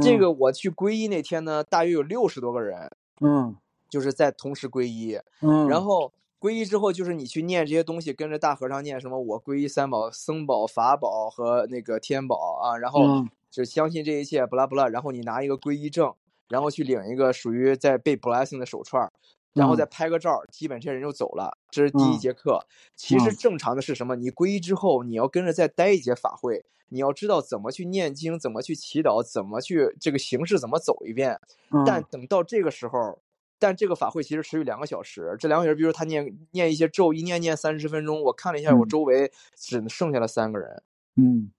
[0.00, 3.54] 这个我去皈依那天呢，大约有六十多个人，嗯
[3.88, 5.18] 就是在同时皈依。
[5.40, 14.88] 嗯，然后皈依之后，就是你去念这些东西，跟着大和尚念什么“我皈依三宝：僧宝、法宝和那个天宝”啊，然后嗯就相信这一切，不拉不拉。
[14.88, 16.12] 然后你拿一个皈依证，
[16.48, 19.12] 然后去领一个属于在被 blessing 的手串儿，
[19.52, 21.56] 然后再拍个照，基本这些人就走了。
[21.70, 22.66] 这是第一嗯节课。
[22.96, 24.16] 其实嗯正常的是什么？
[24.16, 31.40] 你皈依之后，你要跟着再待一节法会，你要知道怎么去念经，怎么去祈祷，怎么去这个形式怎么走一遍。
[31.86, 33.18] 但嗯等到这个时候，
[33.58, 35.36] 但这个法会其实持续两个小时。
[35.38, 38.22] 这两个小时，比如他念念一些咒，一念念三十分钟。
[38.22, 40.82] 我看了一下，我嗯周围只剩下了三个人，
[41.16, 41.50] 嗯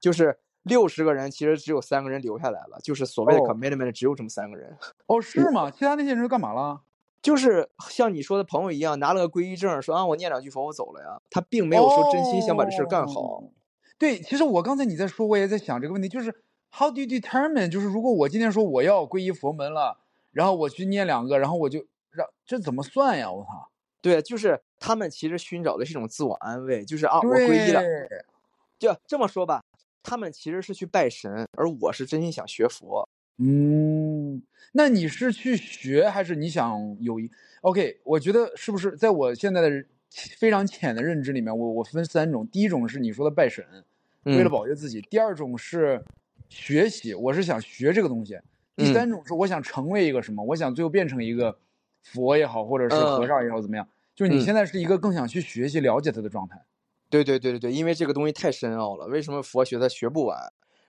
[0.00, 4.76] 就是六十个人，其实只有三个人留下来了，就是所谓的哦 commitment 只有这么三个人。
[5.06, 5.70] 哦是吗？
[5.70, 6.82] 其他那些人干嘛了？
[7.22, 11.20] 就是像你说的朋友一样，拿了个皈依证，说啊，我念两句佛，我走了呀。
[11.30, 13.20] 他并没有说真心想把这事儿干好。
[13.20, 13.44] 哦
[13.98, 16.30] 对，其实我刚才你在说，我也在想这个问题，就是
[16.70, 17.70] how do you determine？
[17.70, 19.96] 就是如果我今天说我要皈依佛门了，
[20.36, 23.32] 然后我去念两个，然后我就让这怎么算呀？
[23.32, 23.70] 我操！
[24.02, 27.80] 对，就是他们其实寻找的是一种自我安慰，就是啊，我皈依了。
[27.80, 28.06] 对，
[28.78, 29.64] 就这么说吧，
[30.02, 33.08] 他们其实是去拜神，而我是真心想学佛。
[33.38, 37.30] 嗯，那你是去学还是你想有一
[37.62, 39.86] ？OK，我觉得是不是在我现在的
[40.38, 43.64] 非常浅的认知里面，我我分三种，第一种是你说的拜神，
[44.24, 46.04] 为了嗯保佑自己；第二种是
[46.50, 48.36] 学习，我是想学这个东西；
[48.76, 51.58] 第嗯三种是我想成为一个什么，我想最后变成一个
[52.02, 53.88] 佛也好，或者是和嗯尚也好，怎么样？
[54.14, 56.62] 就是你嗯现在是一个更想去学习、了解他的状态。
[57.08, 60.38] 对对对对对，因为这个东西太深奥了，为什么佛学它学不完？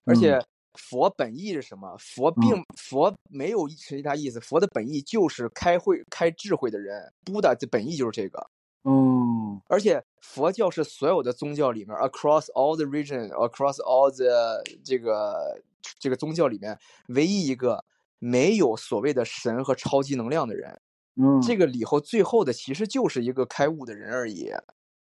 [0.04, 0.42] 而嗯且
[0.74, 1.96] 佛本意是什么？
[1.98, 7.12] 佛并佛没有其他意思，佛的本意就是开会开智慧的人。
[7.24, 8.50] 布达的本意就是这个。
[8.84, 15.60] 嗯而且佛教是所有的宗教里面，across all the region，across all the 这个
[15.98, 17.84] 这个宗教里面，唯一一个
[18.18, 20.80] 没有所谓的神和超级能量的人。
[21.20, 24.50] 嗯，这个里头最后的其实就是一个开悟的人而已。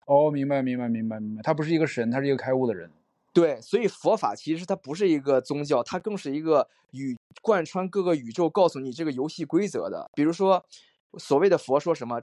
[0.08, 2.90] 哦，明白明白明白明白，他不是一个神，他是一个开悟的人。
[3.32, 10.10] 对，所以佛法其实它不是一个宗教，它更是一个宇贯穿各个宇宙，告诉你这个游戏规则的。
[10.16, 10.66] 比如说，
[11.20, 12.20] 所谓的佛说什么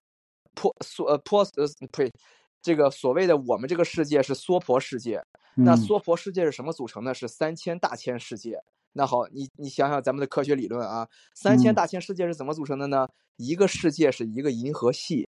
[0.56, 2.12] 婆娑呃破呃呸，
[2.60, 5.22] 这个所谓的我们这个世界是娑婆世界，
[5.56, 7.14] 那嗯娑婆世界是什么组成呢？
[7.14, 8.62] 是三千大千世界。
[8.92, 13.08] 那好，你你想想咱们的科学理论啊，三千嗯大千世界是怎么组成的呢？
[13.36, 15.28] 一个世界是一个银河系，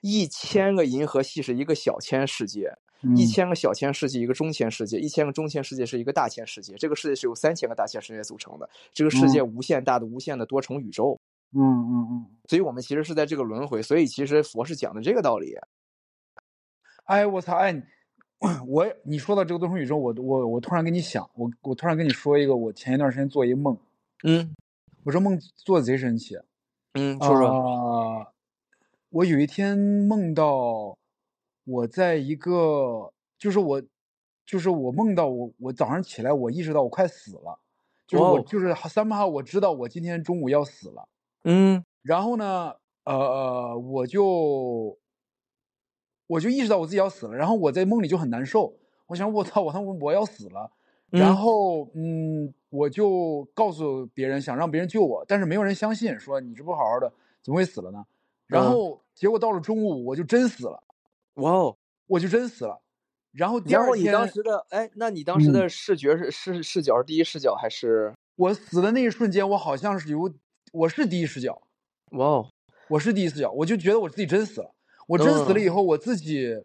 [0.00, 2.72] 一千个银河系是一个小千世界，
[3.16, 11.18] 一嗯千个小千世界，一个中千世界，一千个中千世界是一个大千世界，这个世界是由三千个大千世界组成的，这个世界无限大的、无限的多重宇宙。
[11.52, 12.26] 嗯嗯嗯。
[12.48, 15.54] 所以我们其实是在这个轮回，所以其实佛是讲的这个道理。
[17.04, 17.56] 哎，我操！
[17.56, 17.72] 哎，
[18.66, 23.76] 我你说到这个多重宇宙，我我我突然跟你想，我我突然跟你说一个，我前一段时间做一个梦，
[24.24, 24.54] 嗯
[25.04, 26.38] 我这梦做的贼神奇。
[26.94, 27.48] 嗯，说说。
[27.48, 28.26] 啊
[29.10, 30.96] 我有一天梦到
[31.64, 33.82] 我在一个，就是我，
[34.46, 37.58] 就是我梦到我，我早上起来，我意识到我快死了，
[38.06, 41.08] 就是我哦就是 somehow 我知道我今天中午要死了，
[41.42, 42.72] 嗯然后呢，
[43.04, 44.96] 呃，我就
[46.30, 48.72] 我就意识到我自己要死了，然后我在梦里就很难受，
[49.08, 50.70] 我想我操，我他妈我要死了，
[51.10, 57.12] 然嗯后嗯，我就告诉别人想让别人救我，但是没有人相信，说你这不好好的
[57.42, 58.06] 怎么会死了呢？
[58.46, 60.80] 然嗯后结果到了中午我就真死了，
[61.34, 61.76] 哇哦！
[62.06, 62.80] 我就真死了，
[63.32, 68.14] 然后第二然后你当天时的哎，那你当时嗯的视觉是视视角是第一视角还是？
[68.36, 70.32] 我死的那一瞬间，我好像是有
[70.72, 71.60] 我是第一视角，
[72.12, 72.48] 哇哦！
[72.88, 74.70] 我是第一视角，我就觉得我自己真死了。
[75.10, 76.62] 我真死了以后，我自己，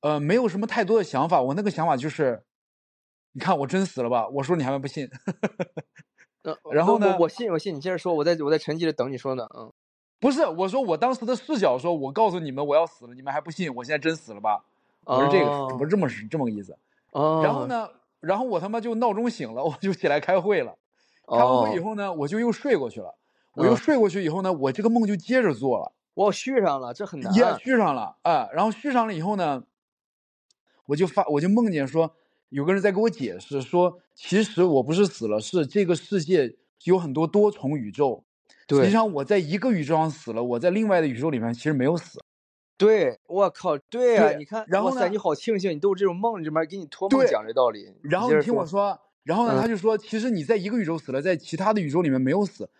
[0.00, 1.42] 呃，没有什么太多的想法。
[1.42, 2.42] 我那个想法就是，
[3.32, 4.26] 你看我真死了吧？
[4.28, 5.08] 我说你还不信？
[6.42, 9.46] 呃然后呢我我信我信，你接着说，我在我在沉寂着等你说呢。
[9.54, 9.70] 嗯，
[10.20, 13.74] 不是，我说我当时的视角说，我告诉你们我要死了，你们还不信？
[13.74, 14.64] 我现在真死了吧？
[15.04, 16.78] 我是这个，哦不是这么是这么个意思。
[17.12, 17.66] 哦，然后？
[17.66, 17.88] 呢，
[18.20, 20.76] 然后我他妈就闹钟醒了，我就起来开会了。
[21.28, 23.16] 开完会以哦，后呢，我就又睡过去了。
[23.54, 25.92] 我又嗯睡过去以后呢，我这个梦就接着做了。
[26.16, 27.32] 我续上了，这很难。
[27.34, 29.62] 也续上了啊、然后续上了以后呢，
[30.86, 32.16] 我就发我就梦见说
[32.48, 38.24] 有个人在给我解释说，其实我不是死了，是这个世界有很多多重宇宙。
[38.70, 42.18] 实际上我在一个宇宙上死了，我在另外的宇宙里面其实没有死。
[42.78, 47.92] 对，我靠，对啊，对你看，然后，呢你好庆幸，你都有这种梦，里面给你托梦讲这道理。
[48.02, 52.70] 然后你听我说，然后呢，嗯他就说，其实你在一个宇宙死了，在其他的宇宙里面没有死。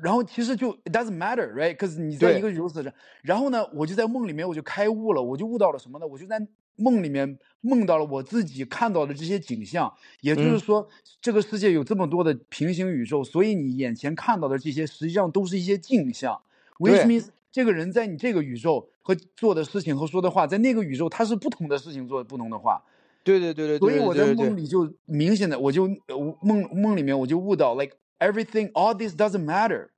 [0.00, 1.76] 然后其实就 it doesn't matter, right?
[1.76, 2.92] Cause 你在一个宇宙死着。
[3.22, 6.06] 然后呢，我就在梦里面我就开悟了，我就悟到了什么呢？
[6.06, 6.40] 我就在
[6.76, 10.88] 梦里面梦到了我自己看到的这些景象，也就是嗯说，
[11.20, 16.40] 这个世界有这么多的平行宇宙，所以你眼前看到的这些实际上都是一些镜像
[16.78, 22.82] ，which means 这个人在你这个宇宙和做的事情和说的话，在那个宇宙他是不同的事情做不同的话。
[23.22, 29.89] 对对对对对，所以我在梦里就明显的，我就呃梦梦里面我就悟到，like everything, all this doesn't matter,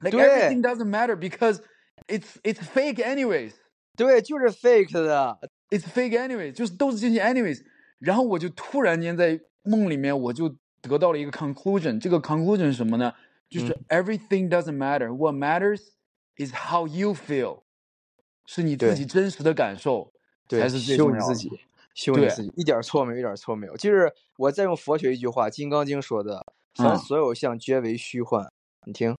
[0.00, 1.60] like 对 everything doesn't matter because
[2.06, 3.52] it's it's fake anyways,
[3.96, 5.38] 对，就是 fake 的。
[5.70, 7.62] it's fake anyways，就是都是这些 anyways。
[8.00, 10.48] 然后我就突然间在梦里面我就
[10.80, 13.12] 得到了一个 conclusion，这个 conclusion 是什么呢？
[13.48, 15.90] 就是嗯 everything doesn't matter, what matters
[16.36, 17.62] is how you feel，
[18.46, 20.12] 是你自对己真实的感受
[20.48, 21.20] 对，才是最重要的。
[21.20, 21.60] 修你自己，
[21.94, 23.76] 修你对自己，一点错没有，一点错没有。
[23.76, 28.51] 就是我再用佛学一句话，《金刚经》说的：“ 凡嗯所有相，皆为虚幻。”
[28.85, 29.15] 你听，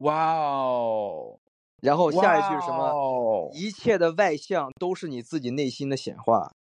[0.00, 1.38] 哇哦！
[1.80, 3.50] 然后下一句是什么？
[3.54, 6.52] 一切的外相都是你自己内心的显化。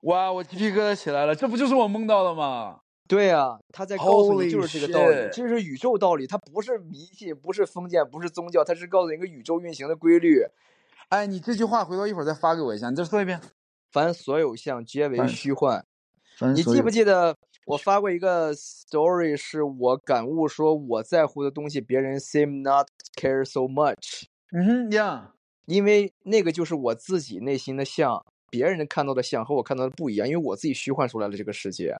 [0.00, 2.80] 哇，我鸡皮疙瘩起来了，这不就是我梦到的吗？
[3.06, 10.42] 对啊，他在告诉你就是这个道理这是宇宙道理，它不是迷信，不是封建，不是宗教，它是告诉你一个宇宙运行的规律。
[11.08, 13.40] 哎，你这句话回头一会儿再发给我一下，你再说一遍。
[13.92, 15.84] 凡所有相，皆为虚幻。
[16.40, 25.32] 你你记不记得我发过一个 story，是我感悟说我在乎的东西，别人 seem not care so much，嗯哼呀，
[25.66, 31.96] 因为那个就是我自己内心的像，别人看到的像和我看到的不一样，因为我自己虚幻出来了这个世界。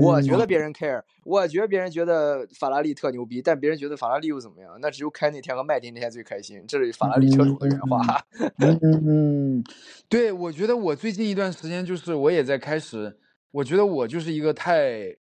[0.00, 4.78] 我觉得别人 care，我觉得别人觉得法拉利特牛逼，但别人觉得法拉利又怎么样？
[4.80, 8.24] 那只有开那天和卖店那天最开心，这是法拉利车主的原话。
[8.58, 9.64] 嗯嗯，
[10.08, 13.18] 对，我觉得我最近一段时间就是我也在开始，
[13.50, 15.16] 我觉得我就是一个太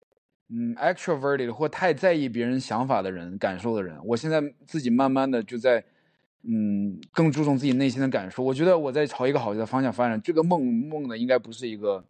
[0.49, 3.97] 嗯 extroverted 或太在意别人想法的人、感受的人。
[4.03, 5.83] 我现在自己慢慢的就在
[6.43, 8.43] 嗯更注重自己内心的感受。
[8.43, 10.21] 我觉得我在朝一个好的方向发展。
[10.21, 12.03] 这个梦梦的应该不是一个，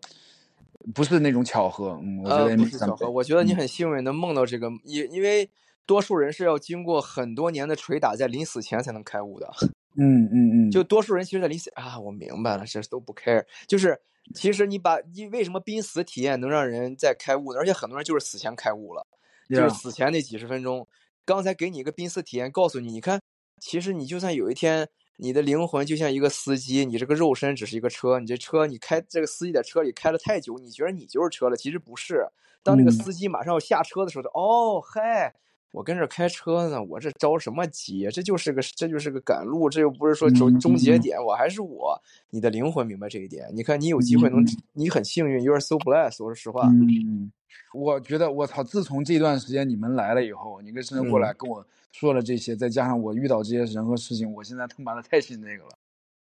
[0.93, 1.99] 不是那种巧合。
[2.01, 5.49] 嗯，我觉呃，得不是巧合，我觉得你嗯很幸运能梦到这个，因因为
[5.86, 9.49] 多数人是要经过很多年的捶打，在临死前才能开悟的。
[9.97, 13.43] 嗯嗯嗯，就多数人其实，在临死啊，我明白了，这都不 care。
[13.67, 13.99] 就是
[14.33, 17.60] 其实你把你为什么濒死体验能让人在开悟呢？
[17.60, 19.05] 而且很多人就是死前开悟了，
[19.49, 20.88] 就是死前那几十分钟，
[21.25, 23.19] 刚才给你一个濒死体验，告诉你，你看，
[23.60, 24.88] 其实你就算有一天。
[25.19, 32.23] 你的灵魂就像一个司机，你这个肉身只是一个车，你这车你开这个司机在车里开了太久，你觉得你就是车了，其实不是。
[32.62, 35.33] 当那个嗯司机马上要下车的时候，哦嗨，
[35.71, 38.08] 我跟这开车呢，我这着什么急？
[38.12, 42.01] 这就是个这就是个赶路，这又不是说终终结点，我还是我。
[42.30, 43.49] 你的灵魂明白这一点。
[43.53, 46.23] 你看，你有机会能，你很幸运，You are so blessed。
[46.23, 47.32] 我说实话，嗯，
[47.73, 55.69] 我觉得我操，自从这段时间你们来了以后，你跟深圳过来跟我说了这些，再加上我遇到这些人和事情，我现在他妈的太信这个了。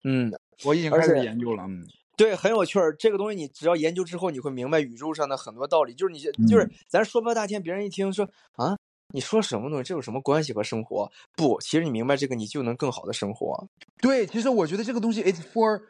[0.04, 0.32] 嗯，
[0.64, 1.64] 我已经开始研究了。
[1.66, 1.86] 嗯。
[2.14, 2.94] 对，很有趣儿。
[2.94, 5.94] 这个东西你只要研究之后，你会明白宇宙上的很多道理。
[5.94, 8.76] 就是你，就是咱说破大天，别人一听说啊，
[9.12, 9.84] 你说什么东西？
[9.84, 11.10] 这有什么关系和生活？
[11.36, 13.68] 不，其实你明白这个，你就能更好的生活。
[14.00, 15.80] 对，其实我觉得这个东西，it's for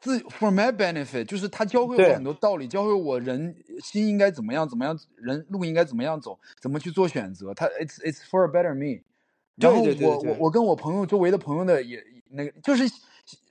[0.00, 7.54] 自 for my benefit，就是他教会我很多道理，教会我人心应该怎么样，怎么样，人路应该怎么样走，怎么去做选择。
[7.54, 9.02] 它 it's it's for a better me。
[9.56, 12.84] 然后我我我跟我朋友周围的朋友的也那个就是。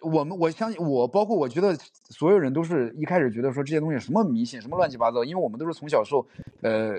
[0.01, 1.75] 我们我相信我，包括我觉得
[2.07, 6.23] 所有人都是一开始觉得说这些东西什么迷信什么乱七八糟，因为我们都是从小受
[6.61, 6.93] 呃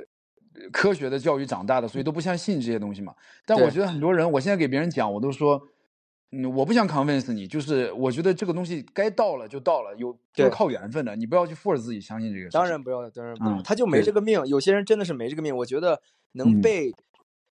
[0.72, 3.14] 科学的教育长大的，所以都不相信这些东西嘛。
[3.44, 5.60] 但我觉得很多人，我现在给别人讲，我都说，
[6.32, 12.48] 嗯，我不想 convince 你，就是我觉得这个东西该到了就到了，有就是靠缘分的，你不要去 force 自己相信这个。
[12.50, 14.46] 当然不要，当然不要，他就没这个命。
[14.46, 15.56] 有些人真的是没这个命。
[15.56, 16.00] 我觉得
[16.32, 16.94] 能被。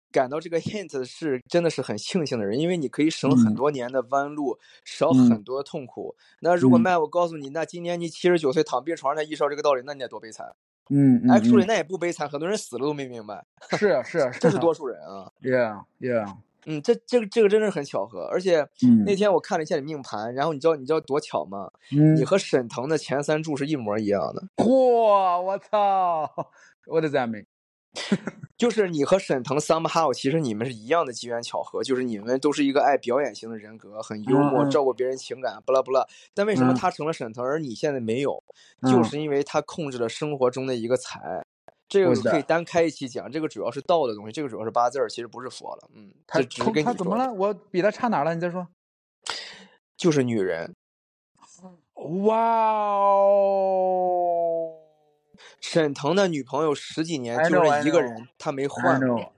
[0.09, 6.15] 感到这个 hint 是真的是很庆幸的人，因为你可以省很多年的弯路，少很多痛苦。
[6.39, 10.55] 那如果麦，我告诉你，那今年你七十九岁躺病床上，意识到这个道理，那你得多悲惨。
[10.89, 11.29] 嗯嗯。
[11.29, 13.43] actually 那也不悲惨，很多人死了都没明白。
[13.77, 15.31] 是啊是啊，这是多数人啊。
[15.41, 16.35] Yeah yeah。
[16.69, 18.67] 嗯，这这个这个真是很巧合，而且
[19.05, 21.71] 那天我看了一下你命盘，然后你知道你知道多巧吗？
[22.17, 24.43] 你和沈腾的前三柱是一模一样的。
[24.57, 25.41] 嚯！
[25.41, 26.29] 我操
[26.85, 27.45] ！What does that mean？
[28.57, 36.05] 就是你和沈腾 somehow，其实你们是一样的机缘巧合，就是你们都是一个爱表演型的人格，很幽默，照顾别人情感，不啦不啦。
[36.33, 38.43] 但为什么他成了沈腾，而你现在没有？
[38.91, 41.45] 就是因为他控制了生活中的一个财。
[41.89, 45.89] 这个可以单开一期讲，这个主要是道的东西，这个主要是八字儿，其实不是佛了。
[45.93, 47.31] 嗯，他他他怎么了？
[47.31, 48.35] 我比他差哪了？
[48.35, 48.67] 你再说。
[49.95, 50.75] 就是女人。
[52.25, 52.37] 哇
[53.15, 54.76] 哦。
[55.69, 59.33] 沈腾的女朋友十几年就是一个人，他没换过，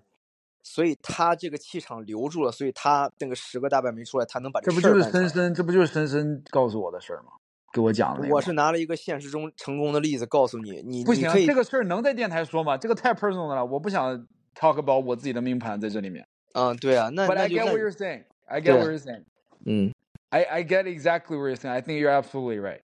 [0.61, 7.31] 所以他这个气场留住了，所以他那个十个大半没出来，他能把这不就是深深，这不就是深深告诉我的事儿吗？
[7.73, 8.27] 给我讲的。
[8.29, 12.77] 我是拿了一个现实中成功的例子告诉你，你不行，这个事儿能在电台说吗？
[12.77, 14.15] 这个太 personal 了，我不想
[14.53, 16.27] talk about 我自己的命盘在这里面。
[16.53, 18.25] 嗯，对啊，那 But I get what you're saying.
[18.45, 19.23] I get what you're saying.
[19.65, 19.91] 嗯
[20.29, 21.71] ，I I get exactly what you're saying.
[21.71, 22.81] I think you're absolutely right.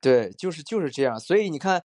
[0.00, 1.84] 对，就是就是这样，所以你看。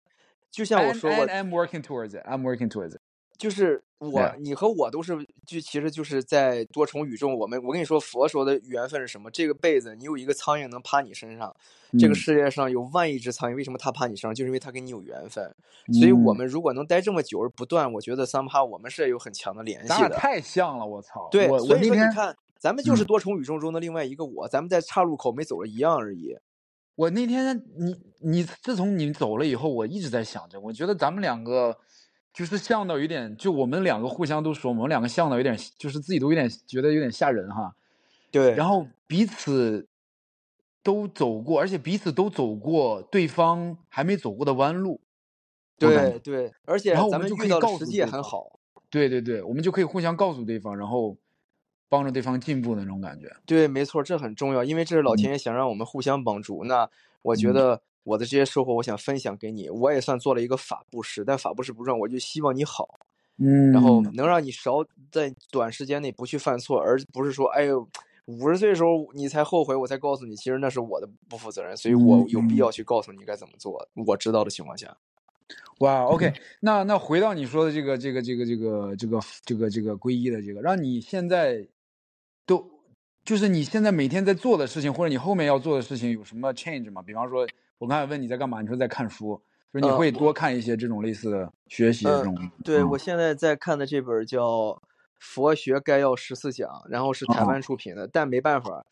[0.53, 2.25] 就像我说过，I'm working towards it.
[2.25, 3.01] I'm working towards it.
[3.39, 7.35] 就是我，你和我都是，就其实就是在多重宇宙。
[7.35, 9.29] 我们，我跟你说，佛说的缘分是什么？
[9.33, 11.53] 这个辈子你有一个苍蝇能趴你身上，
[11.99, 14.35] 这个世界上有万亿只苍蝇，为什么它趴你身上？
[14.35, 15.53] 就是因为它跟你有缘分。
[15.99, 20.11] 所以我们如果能待这么久而不断，我觉得三趴我们是有很强的联系的。
[20.11, 21.29] 太像了，我操！
[21.33, 26.37] 对，所以说你看，咱们就是多重宇宙中的另外一个我，咱们在岔路口没走了一样而已。
[26.95, 31.77] 我那天你你自从你走了以后，我一直在想着，我觉得咱们两个
[32.33, 37.75] 就是像到有点，就我们两个互相都说，我们两个像到有点，就是自己都有点觉得有点吓人哈。
[38.31, 38.55] 对。
[38.55, 39.89] 然后彼此
[40.83, 45.01] 都走过，而且彼此都走过对方还没走过的弯路。
[45.79, 48.61] 对对，而且然后我们就可以告诉也很好。
[48.91, 51.17] 对对对，我们就可以互相告诉对方，然后。
[51.93, 56.65] 帮助对方进步的那种感觉，对，没错，这很重要，因为这是老天爷想让我们互相帮助。
[56.65, 56.89] 那
[57.21, 62.99] 我觉得我的这些收获，我想分享给你，我也算做了一个法布施，但法布施不重要，我就希望你好，
[63.37, 67.87] 嗯，然后能让你少在短时间内不去犯错，而不是说，哎呦，
[68.25, 73.87] 五十岁的时候你才后悔，我才告诉你，其实那是我的不负责任，所以我有必要去告诉你该怎么做。
[74.07, 74.97] 我知道的情况下，
[75.81, 81.69] 哇，OK，那那回到你说的这个这个这个这个这个这个这个皈依的这个，让你现在。
[82.47, 82.71] 都
[83.25, 87.01] 就是你现在每天在做的事情，或者你后面要做的事情有什么 change 吗？
[87.01, 87.47] 比方说，
[87.79, 89.41] 我刚才问你在干嘛，你说在看书，
[89.73, 92.51] 就是你会多看一些这种类似的学习的这种。
[92.65, 94.43] 对，我现在在看的这本叫
[95.21, 98.85] 《佛学概要十四讲》，然后是台湾出品的，但没办法，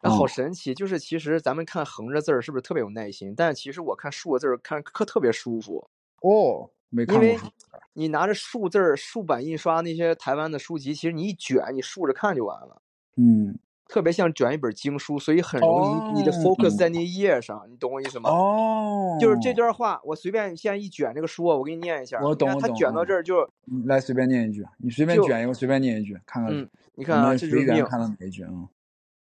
[0.00, 3.34] 好神奇，就是其实咱们看横着字儿是不是特别有耐心？
[3.36, 7.52] 但其实我看竖字儿看可特别舒服哦，没看过。
[7.94, 12.80] 你拿着竖字儿、竖版印刷那些台湾的书籍，其实你一卷，你竖着看就完了。
[13.16, 18.30] 嗯，特别像卷一本经书，所以很容易你的 focus 在那一页上，你懂我意思吗？
[18.30, 22.18] 哦，就是这段话，我随便现在一卷这个书，我给你念一下。
[22.22, 22.62] 我懂，我懂。
[22.62, 23.46] 他卷到这儿就
[23.84, 26.52] 来随便念一句，你随便卷一个，随便念一句，看看。
[26.54, 27.84] 嗯，你看啊，这就是命。
[27.84, 28.50] 看到哪一句啊？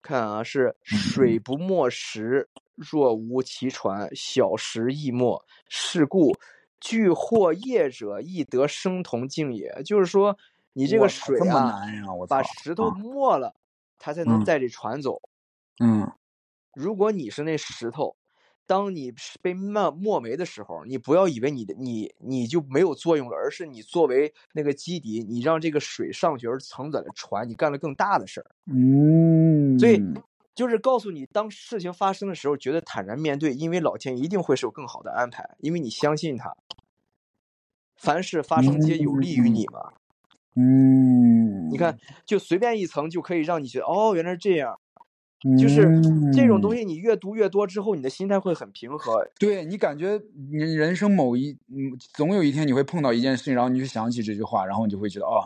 [0.03, 5.43] 看啊，是水不没石，若无其船，小石亦没。
[5.67, 6.35] 是故，
[6.79, 9.81] 具获业者，亦得生同境也。
[9.83, 10.37] 就是说。
[10.73, 12.13] 你这个水啊，难呀！
[12.13, 13.53] 我把石头啊没了，
[14.01, 15.21] 它才能嗯载这船走。
[15.79, 16.11] 嗯
[16.73, 18.15] 如果你是那石头，
[18.65, 28.51] 当你被没没没的时候，你不要以为你的你你就没有作用了，而是你作为那个基底，你让这个水上去而承载了船，你干了更大的事儿。
[28.71, 30.01] 嗯，所以
[30.55, 36.55] 就是告诉你，当事情发生的时候，觉得坦然面对，因为老天一定会是有更好的安排，因为你相信他。
[37.97, 39.93] 凡事发生皆有利于你嘛。
[40.55, 44.79] 嗯，你看，就随便一层就可以让你觉得，哦，原来是这样。
[45.59, 45.99] 就是
[46.31, 49.27] 这种东西，你越读越多之后，你的心态会很平和。
[49.39, 50.21] 对你感觉
[50.51, 55.41] 你人生某一嗯，总有一天你会碰到一件事情，然后你就想起这句话，然后你就会觉得哦，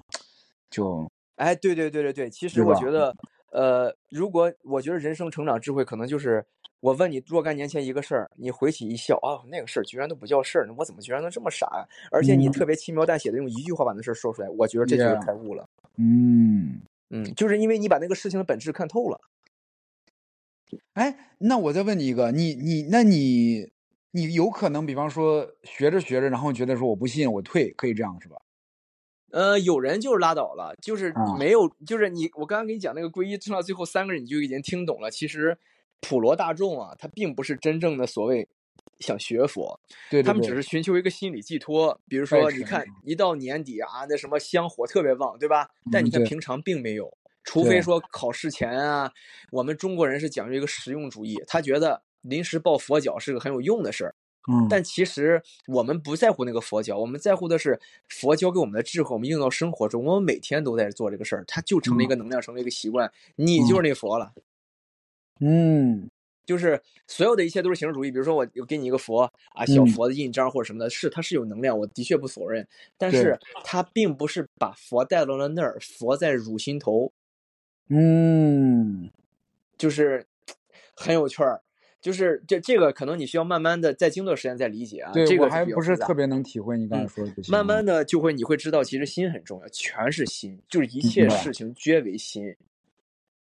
[0.69, 2.91] 就哎，对对对对对，其实我觉？
[2.91, 3.15] 得，
[3.53, 6.45] 呃，如果我觉得人生成长智慧，可能就是
[6.85, 15.67] 我问你若干年前一个事儿，你回起一笑啊，那个事儿居然都不叫事儿，我怎么居然能这么傻呀、而且你嗯特别轻描淡写的用一句话把那事儿说出来，我觉得这就是开悟了。
[15.97, 16.81] 嗯。
[17.09, 19.19] 嗯，就是因为你把那个事情的本质看透了。
[20.93, 23.71] 哎，那我再问你一个，你你那你
[24.11, 28.35] 你有可能，比方说学着学着，然后觉得说我不信，我退，可以这样是吧？
[29.31, 35.11] 呃，有人就是拉倒了，就是啊没有，就是你，我刚刚给你讲那个皈依，听到最后三个人你就已经听懂了。
[35.11, 35.57] 其实
[36.01, 38.47] 普罗大众啊，他并不是真正的所谓
[38.99, 39.79] 想学佛，
[40.09, 41.99] 对对对他们只是寻求一个心理寄托。
[42.07, 45.69] 比如哎说，你看一到年底啊，那什么香火特别旺，对吧？
[45.91, 49.11] 但你看平常并没有，除非说考试前啊，
[49.51, 54.15] 我们中国人是讲究一个实用主义，他觉得临时抱佛脚是个很有用的事儿。
[54.47, 64.31] 嗯，但其实我们不在乎那个佛教，我们在乎的是佛教给我们的智慧，我们用到生活中，我们每天都在做这个事儿，它就成了一个能量，成了一个习惯，你就是那佛了。
[64.35, 64.43] 嗯
[66.45, 69.21] 就是所有的一切都是形式主义，比如说我我给你一个佛
[69.53, 69.87] 啊，小嗯。
[69.87, 72.67] 佛的印章或者什么的，是它是有能量，我的确不否认，
[72.97, 77.11] 但是它并不是把佛带到了那儿，佛在汝心头，
[77.89, 79.09] 嗯。
[79.77, 80.25] 就是
[80.95, 81.61] 很有趣儿。
[81.99, 87.33] 就是这这个可能你需要慢慢的再经过时间再理解啊，对这个我还不是特别能体会你刚才嗯说的。
[87.49, 92.55] 慢慢的就会你会知道，其实心很重要，全是心，就是一切事情皆为心，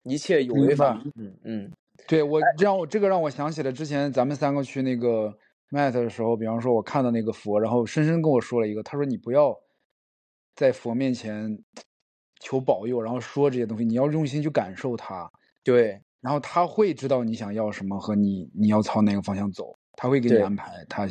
[0.07, 1.03] 一切有明为法。
[1.17, 1.37] 嗯。
[1.45, 1.73] 嗯。
[2.07, 5.37] 对我让我这个让我想起了之前咱们三个去那个
[5.71, 9.55] Mat 的时候，比方说我看到那个佛，然后深深跟我说了一个，他说你不要
[10.55, 11.59] 在佛面前
[12.41, 15.29] 求保佑，然后说这些东西，你要用心去感受它，
[15.65, 16.01] 对。
[16.21, 21.07] 然后他会知道你想要什么和你你要朝哪个方向走，他会给你安排他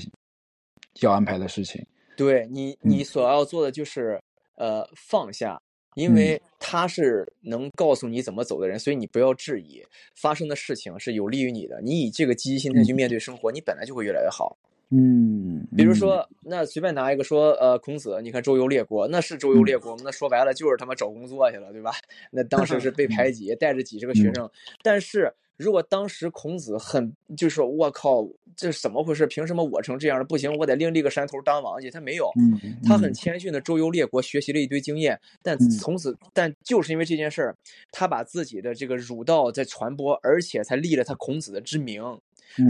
[1.01, 1.85] 要安排的事情。
[2.17, 4.21] 对，你你所要做的就是
[4.55, 5.61] 呃放下，
[5.95, 9.83] 因嗯为他是能告诉你怎么走的人，所以你不要质疑
[10.13, 14.57] 发生的事情是有利于你的，你以这个积极心态去面对生活，你本来就会越来越好。
[14.91, 20.01] 嗯，嗯，比如说，那随便拿一个说，呃，孔子，你看周游列国，那是周游列国吗？
[20.05, 21.91] 那说白了就是他妈找工作去了，对吧？
[22.31, 24.49] 那当时是被排挤，带着几十个学嗯生。
[24.83, 29.25] 但是如果当时孔子很就是说，我靠，这是怎么回事？
[29.25, 30.23] 凭什么我成这样了？
[30.23, 31.89] 不行，我得另立个山头当王去。
[31.89, 37.55] 他没有，嗯，他很嗯谦逊的周游列国，学习了一堆经验，但嗯从此，但就是因为这件事儿，
[37.91, 42.03] 他把自己的这个儒道在传播，而且才立了他孔子的之名。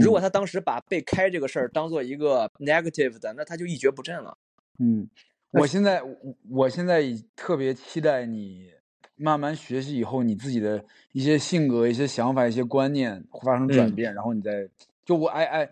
[0.00, 4.36] 如果他当时把被开这个事儿当做一个 negative 的，那他就一蹶不振了。
[4.78, 5.08] 嗯，
[5.52, 6.16] 我现在我
[6.50, 8.70] 我现在已特别期待你
[9.16, 13.94] 慢慢学习以后，你自己的一些性格、一些想法、一些观念会发生转嗯。
[13.94, 14.68] 变，然后你再
[15.04, 15.70] 就我 I I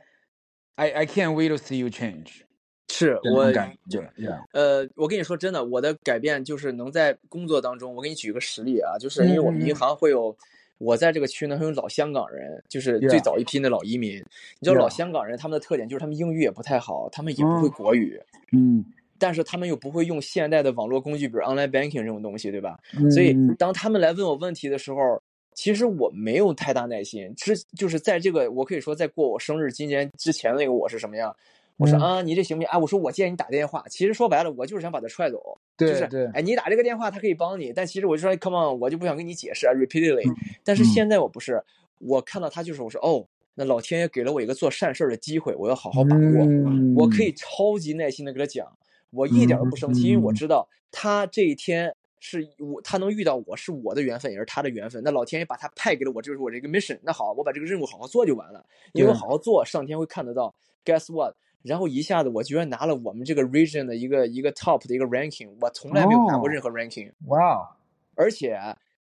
[0.77, 2.43] I I can't wait to see you change
[2.89, 10.37] 是我感觉，yeah，呃，我跟你说真的，我的改变就是能在工作当中，我给你举个实例啊，就是因为我们银行会有，
[10.79, 14.17] 我在这个区呢还有老香港人，就是最早一批的老移民。
[14.59, 18.21] 你知道老香港人他们的特点就是他们英语也不太好，他们也不会嗯国语，
[18.53, 18.85] 嗯，
[19.19, 22.79] 但是他们又不会用现代的网络工具，比如 online banking 这种东西，对吧？
[23.11, 25.23] 所以嗯当他们来问我问题的时候，
[25.55, 27.33] 其实我没有太大耐心。
[27.37, 31.35] 之就是在这个，我可以说在过我生日今年之前那个我是什么样？
[31.77, 32.69] 我说嗯啊，你这行不行？
[32.69, 33.85] 啊，我说我建议你打电话。
[33.89, 35.59] 其实说白了，我就是想把他踹走。
[35.77, 40.35] 就是对对，哎，你打这个电话，他可以帮你，但其实我就说哎，come on，我就不想跟你解释啊，repeatedly 嗯。
[40.63, 41.63] 但是嗯现在我不是，
[41.99, 46.23] 我看到他就是我说哦，那老天爷给了我一个做善事儿的机会，我要好好把握。
[46.23, 48.67] 嗯我可以超级耐心的给他讲，
[49.11, 55.03] 我一点儿都不生气，因为我嗯知道他这一天是我他能遇到我是我的缘分，也是他的缘分。
[55.05, 57.01] 那老天爷把他派给了我，就是我这个 mission。
[57.03, 60.55] 那好，我把这个任务好好做就完了，因为好好做，上天会看得到。
[60.85, 61.35] Guess what？
[61.65, 66.51] 然后一下子我居然拿了我们这个 region 的一个一个 top 的一个 ranking，我从来没有拿过哦。
[66.51, 67.75] 任何 ranking，、哇，
[68.15, 68.59] 而且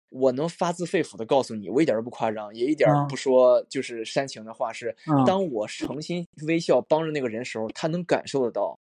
[0.10, 5.26] 我能发自肺腑的告诉你，我一点儿都不夸张，也一点不说就是煽情的话，是嗯。
[5.26, 8.78] 当我诚心微笑帮着那个人时候，他能感受得到。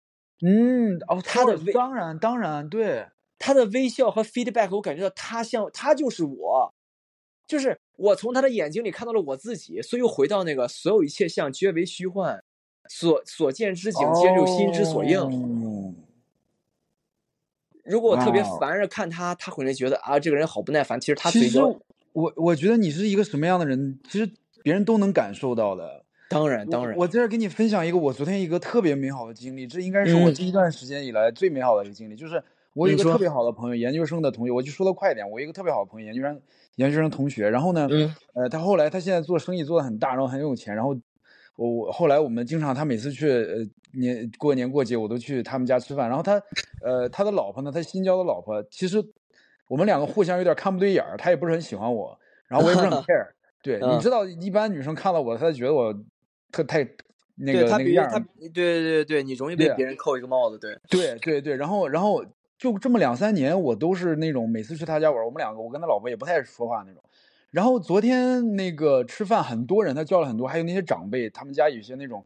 [0.42, 3.06] 嗯哦，他的当然当然对，
[3.38, 6.74] 他的微笑和 feedback，我感觉到他像他就是我，
[7.46, 12.42] 就是我从他的眼睛里看到了我自己，所以又回到那个所有一切像皆为虚幻，
[12.88, 15.18] 所所见之景皆由心之所应。
[15.20, 15.94] 哦
[17.88, 21.60] 如果我特别烦着看他，他可能觉得啊这个人好不耐烦，其实他其实
[22.12, 24.28] 我我觉得你是一个什么样的人，其实
[24.64, 26.04] 别人都能感受到的。
[26.28, 32.16] 当然当然，我在这儿给你分享一个我昨天一个特别美好的经历，这应该是我嗯这一段时间以来最美好的一个经历。
[32.16, 36.42] 就是我有一个特别好的朋友，研究生的同学，我就说的快一点，我一个特别好的朋友，研究生
[36.74, 37.48] 研究生同学。
[37.48, 40.74] 然后呢，嗯呃，他后来他现在做生意做的很大，然后很有钱。
[40.74, 40.96] 然后
[41.56, 43.56] 我我后来我们经常他每次去呃
[43.92, 46.08] 年过年过节，我都去他们家吃饭。
[46.08, 46.40] 然后他
[46.82, 49.02] 呃他的老婆呢，他新交的老婆，其实
[49.68, 53.26] 我们两个互相有点看不对眼儿，他也不是很喜欢我，然后我也不是很 care。
[53.62, 55.92] 对，你嗯知道，一般女生看到我，她觉得我
[56.52, 56.86] 特太
[57.34, 62.24] 那个那个样儿，对对对对，你容易被别人扣一个帽子，对，对对对，然后然后
[62.58, 67.02] 就这么两三年，我都是那种每次去他家玩儿，我们两个我跟他老婆也不太说话那种。
[67.56, 72.22] 然后昨天那个吃饭，很多人，他叫了很多，还有那些长辈，他们家有些那种，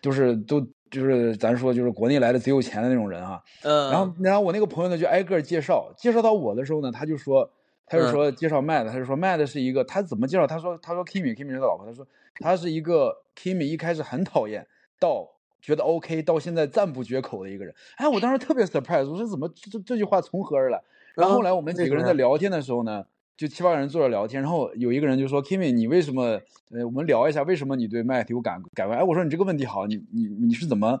[0.00, 0.58] 就是都
[0.90, 7.50] 就是咱说就是国内来的贼有钱的那种人啊、嗯，然后然后我那个朋友呢就挨个介绍，介绍到我的时候呢，他就说，
[7.84, 10.46] 他就嗯说介绍 Mad，他就说 Mad 是一个他怎么介绍？
[10.46, 12.06] 他说他说 Kimi Kimi 是他老婆，他说
[12.36, 14.66] 他是一个 Kimi 一开始很讨厌，
[14.98, 15.28] 到
[15.60, 17.74] 觉得 OK，到现在赞不绝口的一个人。
[17.98, 20.80] 哎，我当时特别 surprise，我说怎么这这这句话从何而来？
[21.16, 23.04] 然后后来我们几个人在聊天的时候呢，
[23.40, 26.38] 就七八个人坐着聊天，然后有一个人就说 Kimi，你为什么？
[26.72, 28.98] 呃，我们聊一下为什么你对 Matt 有感感观？
[28.98, 31.00] 哎，我说你这个问题好，你你你是怎么？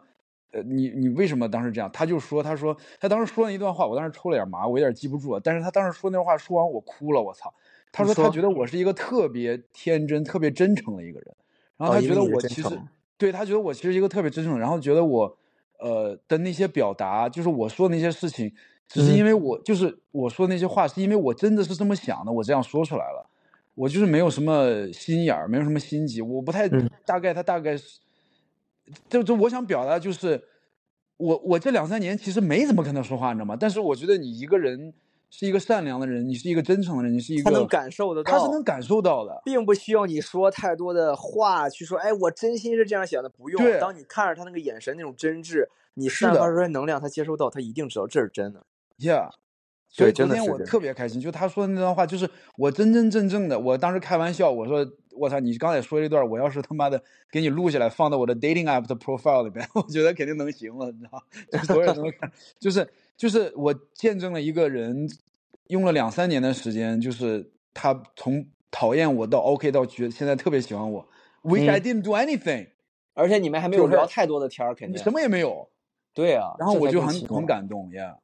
[0.52, 1.90] 呃，你你为什么当时这样？
[1.92, 5.40] 他就说，他说他当时说了一段话，我当时抽了点麻，我有点记不住了。
[5.44, 7.52] 但是他当时说那段话说完，我哭了，我操！
[7.92, 11.36] 他说他觉得我是一个特别天真、特别真诚的一个人，
[11.76, 12.80] 然后他觉得我其实、
[13.18, 15.36] 对他觉得我其实一个特别真诚，然后觉得我
[15.78, 18.50] 呃的那些表达，就是我说的那些事情，
[18.90, 23.26] 只是嗯因为我、就是我说的那些话，是因为我真的是这么想的，我这样说出来了。
[23.76, 28.00] 我就是没有什么心眼儿，没有什么心机，我不太、嗯大概他大概是，
[29.08, 30.42] 就就我想表达就是，
[31.16, 33.56] 我我这两三年其实没怎么跟他说话，你知道吗？
[33.58, 34.92] 但是我觉得你一个人
[35.30, 39.40] 是一个善良的人，你是一个真诚的人，你是一个他能感受得到，他是能感受到的。
[39.44, 43.80] 并不需要你说太多的话去说，哎，我真心是这样想的，不用。
[43.80, 48.66] 当你看着他那个眼神那种真挚，你散发出来能量，他接收到，他一定知道这是真的。
[49.00, 49.30] Yeah，
[49.88, 61.22] 所以对昨天我特别开心，就他说的那段话，就是我真真正正的，我当时开玩笑，我说我操，你刚才说这段，我要是他妈的给你录下来放到我的 dating app 的 profile 里边， 我觉得肯定能行了，你知道吗？
[61.50, 62.86] 就所有人都能看，就是
[63.16, 65.08] 就是我见证了一个人
[65.68, 71.08] 用了两三年的时间，就是他从讨厌我到 OK 到觉现在特别喜欢我
[71.42, 72.68] ，which 嗯 I didn't do anything，
[73.14, 75.68] 而且你们还没有聊太多的天儿，肯定什么也没有，
[76.14, 76.54] 对啊。
[76.58, 78.16] 然后我就很很感动，Yeah。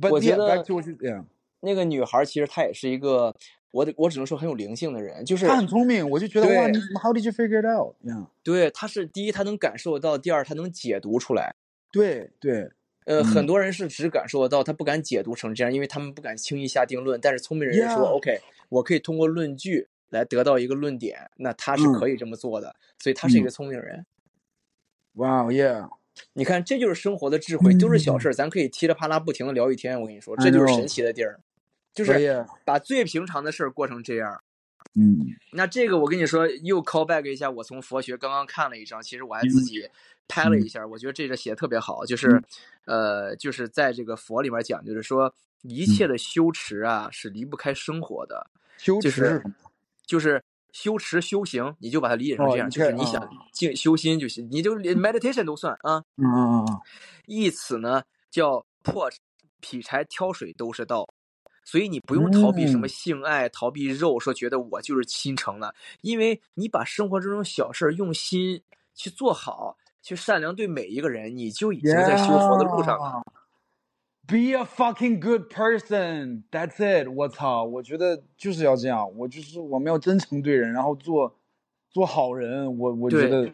[0.00, 1.24] But 我觉 yeah, 得.
[1.60, 3.34] 那个女孩儿其实她也是一个，
[3.70, 11.54] 我得我只能说很有灵性的人，就是她很聪明，我就觉得哇，对你 How did you figure it out？yeah, 对，她是第一，她能感受得到；第二，她能解读出来。
[11.90, 12.70] 对对
[13.06, 17.18] 呃，嗯很多人是只感受得到，他不敢解读成这样，因为他们不敢轻易下定论。
[17.20, 24.04] 但是聪明人说 OK，我可以通过论据来得到一个论点，那他是嗯可以这么做的，所以他是一嗯个聪明人。
[25.14, 25.88] 哇、wow, yeah，
[26.32, 28.20] 你看，这就是生活的智慧，都是小嗯。
[28.20, 30.00] 事儿，咱可以噼里啪啦不停的聊一天。
[30.00, 31.40] 我跟你说，这就是神奇的地儿，
[31.92, 34.42] 就是，把最平常的事儿过成这样。
[34.94, 35.26] 嗯。
[35.52, 39.88] 那这个我跟你说，又 call back 一下，我从佛学刚刚看了一章，其实我还自己
[40.28, 42.42] 拍了一下，我觉得这个写的特别好，就是，
[42.86, 49.42] 呃，就是在这个佛里面讲，就是说一切的修持啊是离不开生活的，羞就是？
[50.06, 50.40] 就是
[50.76, 53.18] 修持修行，你就把它理解成这样，就是你想
[53.50, 56.80] 静修心就行，你就连 meditation 都算啊，嗯嗯嗯
[57.24, 59.10] 意此呢叫破
[59.60, 61.08] 劈柴挑水都是道，
[61.64, 62.88] 所以你不用逃避什么嗯。
[62.90, 68.62] 性爱，逃避肉，说觉得我就是亲诚了，因为你把生活这种小事儿用心
[68.94, 73.22] 去做好，去善良对每一个人，你就已经在修佛的路上了。
[74.26, 76.42] Be a fucking good person.
[76.50, 77.08] That's it.
[77.08, 81.36] 我操，我觉得就是要这样，我就是我们要真诚对人，然后做
[81.90, 82.78] 做好人。
[82.78, 83.52] 我我觉得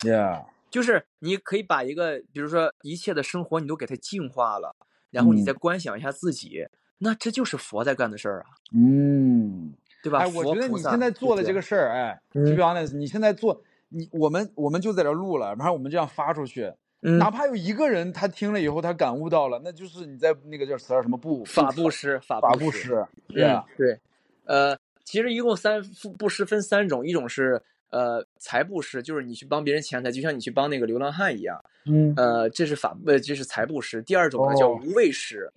[0.00, 4.76] ，Yeah，就是你可以把一个，比如说一切的生活，你都给它净化了，
[5.10, 6.66] 然后你嗯再观想一下自己，
[6.98, 9.74] 那这就是佛在干的事儿啊，嗯。
[10.02, 10.20] 对吧？
[10.20, 16.72] 哎，我觉得你现在做的这个事儿，哎嗯，to be honest，你现在做，你我们我们就在这录了，然后我们这样发出去，
[17.08, 22.88] 嗯哪怕有一个人他听了以后他感悟到了，那就是你在那个叫词儿什么布法布施，法法布施。
[22.88, 24.00] 布施嗯对，
[24.44, 34.02] 呃，其实一共三布布施分三种，一种是呃财布施，就是你去帮别人钱财，就像你去帮那个流浪汉一样，嗯呃，这是法呃这是财布施。
[34.02, 35.52] 第二种呢叫哦无畏施，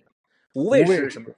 [0.54, 1.30] 无畏施是什么？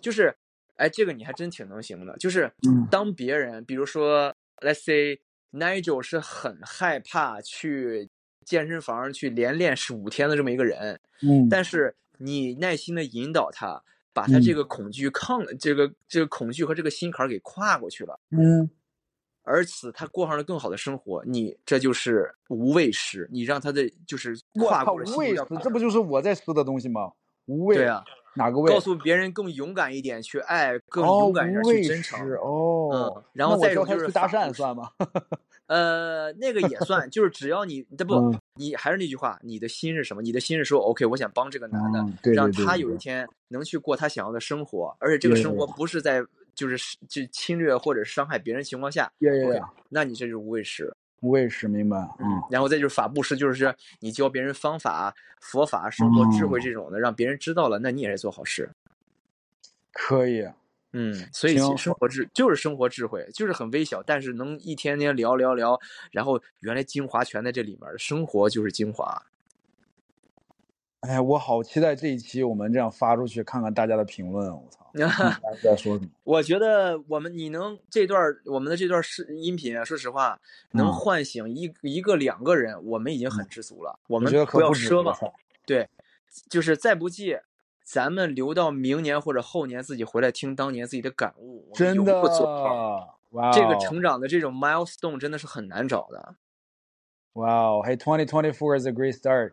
[0.00, 0.32] 就是，
[0.76, 2.16] 哎，这个你还真挺能行的。
[2.18, 5.18] 就是嗯当别人，比如说，let's say
[5.52, 8.08] Nigel 是很害怕去
[8.46, 13.82] 健身房去连练十五天的这么一个人，嗯，但是你耐心的引导他，
[14.14, 18.18] 把他这嗯个恐惧抗，这个这个恐惧和这个心坎儿给跨过去了。
[18.30, 18.70] 嗯
[19.48, 27.12] 而此，他过上了更好的生活，你这就是无畏师，你让他的就是跨过了心无畏是理障碍这不就是我在说的东西吗？
[27.44, 28.02] 无畏，对啊，
[28.36, 28.72] 哪个位？
[28.72, 32.18] 告诉别人更勇敢一点去爱，更哦，勇敢一点去真诚。
[32.26, 34.90] 是哦嗯，然后再一种就是搭讪算吗？
[35.66, 40.22] 呃，那个也算，就是只要你，这不嗯，你还是那句话，你的心是什么？
[40.22, 46.24] 你的心是说，OK，我想帮这个男的，嗯对让他有一天能去过他想要的生活，而且这个生活不是在
[46.54, 50.94] 就是就侵略或者伤害别人情况下，OK，呀，那你这就是无畏师。
[51.20, 58.70] 无畏是明白，嗯然后再就是法布施，就是你教别人方法、佛法、生活智慧这种的，让别人知道了，那你也是做好事。
[59.92, 60.46] 可以，
[60.92, 65.80] 嗯，所以其实生活智就是生活智慧，就是很微小，但是能一天天聊聊聊，
[66.12, 69.22] 然后原来精华全在这里面儿，生活就是精华。
[71.06, 76.10] 哎，我好期待这一期我们这样发出去，看看大家的评论，我操， 大家在说什么？
[76.24, 80.38] 我觉得我们你能这段儿我们的这段视音频啊，说实话，
[80.72, 83.98] 能嗯唤醒一一个两个人，我们已经很知足了。
[84.08, 85.16] 我们不要奢望，
[85.64, 85.88] 对，
[86.48, 87.38] 就是再不济，
[87.84, 92.46] 咱们留到明年或者后年自己回来听当年自己的感悟，我们有真的不做？，
[93.30, 96.34] 哇哦，这个成长的这种 milestone 真的是很难找的。
[97.34, 99.52] 哇哦，嘿，twenty twenty four is a great start。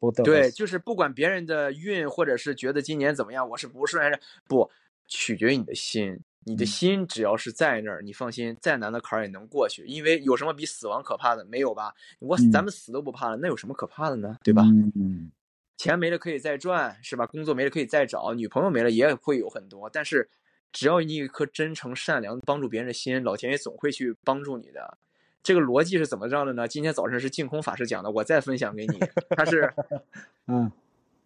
[0.00, 4.70] Of 对，就是不管别人的运，或者是觉得今年怎么样，我是不顺还是不，
[5.06, 6.18] 取决于你的心。
[6.48, 9.84] 你的嗯心只要是在那儿，你放心，再难的坎儿也能过去。
[9.86, 11.44] 因为有什么比死亡可怕的？
[11.46, 11.92] 没有吧？
[12.20, 14.36] 我嗯咱们死都不怕了，那有什么可怕的呢？
[14.44, 14.62] 对吧？
[14.94, 15.32] 嗯，
[15.76, 17.26] 钱没了可以再赚，是吧？
[17.26, 19.90] 工作没了可以再找，女朋友没了也会有很多。
[19.92, 20.28] 但是，
[20.72, 24.98] 只要你有一颗真诚、善良、帮助别人的心，老天爷总会去帮助你的。
[25.46, 26.66] 这个逻辑是怎么样的呢？
[26.66, 28.98] 今天早晨是净空法师讲的，我再分享给你。
[29.36, 29.72] 他是
[30.48, 30.68] 嗯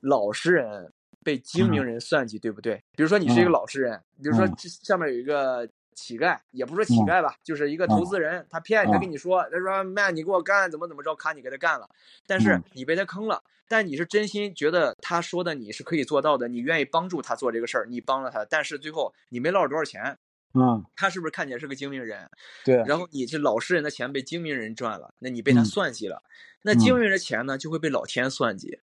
[0.00, 0.92] 老实人
[1.24, 2.74] 被精明人算计，对不对？
[2.94, 11.88] 比如说你是一个嗯老实人，比如说嗯这下面有一个乞丐，也不是说乞丐吧，就是一个投资人，他骗你，他嗯跟你说，他说卖，你给我干，怎么怎么着，咔，你给他干了，
[12.26, 13.42] 但是嗯你被他坑了。
[13.68, 20.18] 但你是真心觉得他说的你是可以做到的，你愿意帮助他做这个事儿，你帮了他，但是最后你没捞着多少钱，
[20.54, 22.28] 嗯，他是不是看起来是个精明人？
[22.64, 25.64] 对，然后你这老实人的钱被精明人赚了，那你被他嗯。
[25.64, 26.22] 算计了，
[26.62, 26.78] 那嗯。
[26.78, 28.80] 精明人的钱呢就会被老天算计。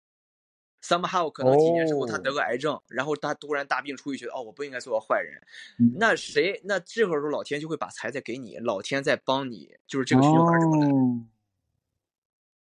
[0.82, 2.20] somehow 可能几年之后他哦。
[2.20, 5.38] 得个癌症，然后他突然大病初愈，觉得哦我不应该做个坏人，
[5.78, 5.92] 嗯。
[5.98, 11.26] 那谁那这个时候老天就会把财再给你，老天在帮你，就是这个循环这么来，哦。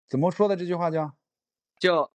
[0.08, 1.14] 怎么说的这句话叫？
[1.78, 2.10] 叫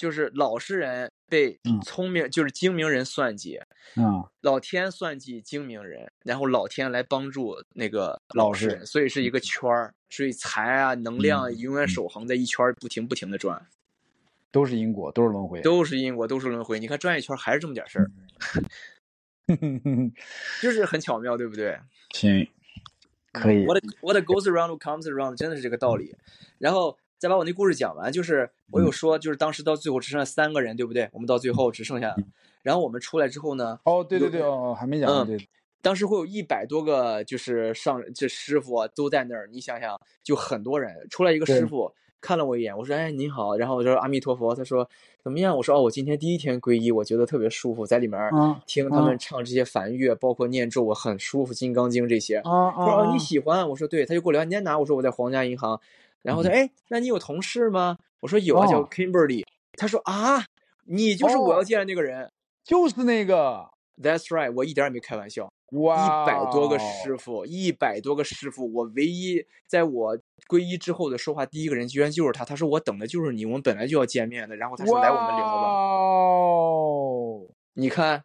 [0.00, 3.60] 就是老实人被嗯聪明、就是精明人算计，
[3.96, 13.66] 嗯，老天算计精明人，然后老天来帮助那个老实人，所以是一个圈儿，所以财啊能量永远守恒在一圈儿，不停不停的转，
[14.50, 15.60] 都是因果，都是轮回。
[15.60, 16.80] 都是因果，都是轮回。
[16.80, 18.10] 你看转一圈儿还是这么点事儿，
[19.48, 20.10] 嗯
[20.62, 21.78] 就是很巧妙，对不对？
[22.16, 22.48] 行，
[23.32, 23.66] 可以。
[23.66, 26.16] What what goes around comes around，真的是这个道理。
[26.56, 31.06] 然后再把我那故事讲完，就是我嗯有说，就是当时到最后只剩下三个人，对不对？
[31.12, 32.16] 我们到最后只剩下，
[32.62, 35.48] 然后我们出来之后呢，哦，对对对，哦，还没讲嗯对，
[35.82, 41.92] 当时会有一百多个就是上这师傅啊都在那儿，你想想，就很多人出来一个师傅
[42.22, 44.88] 看了我一眼，我说哎您好，然后我说阿弥陀佛，他说
[45.22, 45.54] 怎么样？
[45.54, 52.36] 我说哦我今天第一天皈依，我觉得特别舒服，在里面嗯听他们唱这些梵乐，包括念咒，我很舒服，《金刚经》这些。
[52.38, 53.68] 啊他说哦啊你喜欢？
[53.68, 54.78] 我说对，他就给我聊你在哪？
[54.78, 55.78] 我说我在皇家银行，
[56.22, 57.96] 然后他说哎那你有同事吗？
[58.20, 59.44] 我说有啊，叫哦 Kimberly。
[59.72, 60.44] 他说啊
[60.86, 62.30] 你就是我要哦见的那个人。
[62.62, 63.66] 就是那个
[64.00, 65.50] ，That's right，我一点儿也没开玩笑。
[65.72, 70.16] 哇，一百多个师傅，一百多个师傅，我唯一在我
[70.46, 72.44] 皈依之后的说话第一个人，居然就是他。
[72.44, 74.54] 他说我等的就是你，我们本来就要见面的。
[74.56, 75.68] 然后他说来我们聊吧。
[75.68, 78.22] 哦，你看，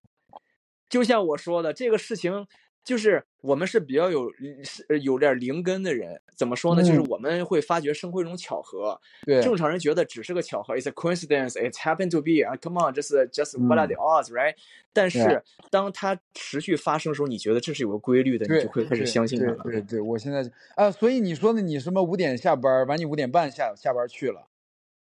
[0.89, 2.46] 就像我说的，这个事情
[2.86, 4.31] 就是我们是比较有
[4.63, 6.21] 是呃有点灵根的人。
[6.36, 6.83] 怎么说呢？
[6.83, 8.99] 就是嗯我们会发觉生活一种巧合。
[9.25, 14.53] 对，正常人觉得只是个巧合，it's a coincidence，it happened to be 啊，come on, just just what are the odds，right？、
[14.91, 19.57] 但是当它持续发生的时候，你觉得这是有个规律的，你，就会开始相信它了。
[19.63, 20.43] 对对对，我现在
[20.75, 24.47] 啊，所以你说的你什么五点下班，完你五点半下下班去了，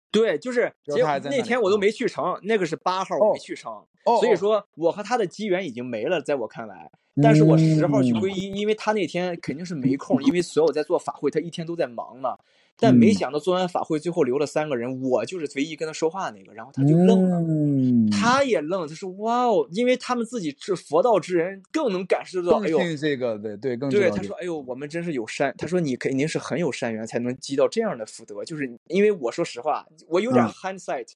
[0.09, 6.89] 对，就是结果那天我都啊没去成，那个是八号我哦没去成，哦，所以哦说我和他的机缘已经没了，在我看来。
[7.23, 12.37] 但是我十号去嗯皈依，因为他那天肯定是没空，因为所有在做法会，他一天都在忙嘛。
[12.77, 17.37] 但没嗯想到做完法会，最后留了三个人，我就是唯一跟他说话的那个，然后他就愣了。
[17.47, 28.43] 嗯，他也愣，他说：“哇哦，因为他们自己是佛道之人，更能感受到，更哎呦，信这个，对对，更对，道这个，：“他说，哎呦，我们真是有善。”他说：“你肯定是很有善缘，才能积到这样的福德。
[28.43, 31.07] 就是因为我说实话，我有点嗯 hindsight，、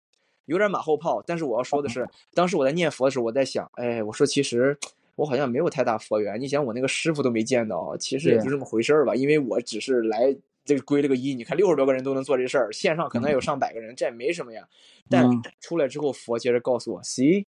[0.50, 1.24] 有点马后炮。
[1.26, 4.78] 但是我要说的是，当时我在念佛的时候，我在想，哎，我说其实
[5.16, 6.39] 我好像没有太大佛缘。
[6.39, 9.16] 你想，我那个师傅都没见到，其实也就这么回事儿吧。
[9.16, 10.36] 因为我只是来
[10.66, 14.68] 这个归了个一，你看六十多个人都能做这事儿，线上可能有上百个人，这也没什么呀。
[15.10, 17.45] 但嗯出来之后，佛接着告诉我，see。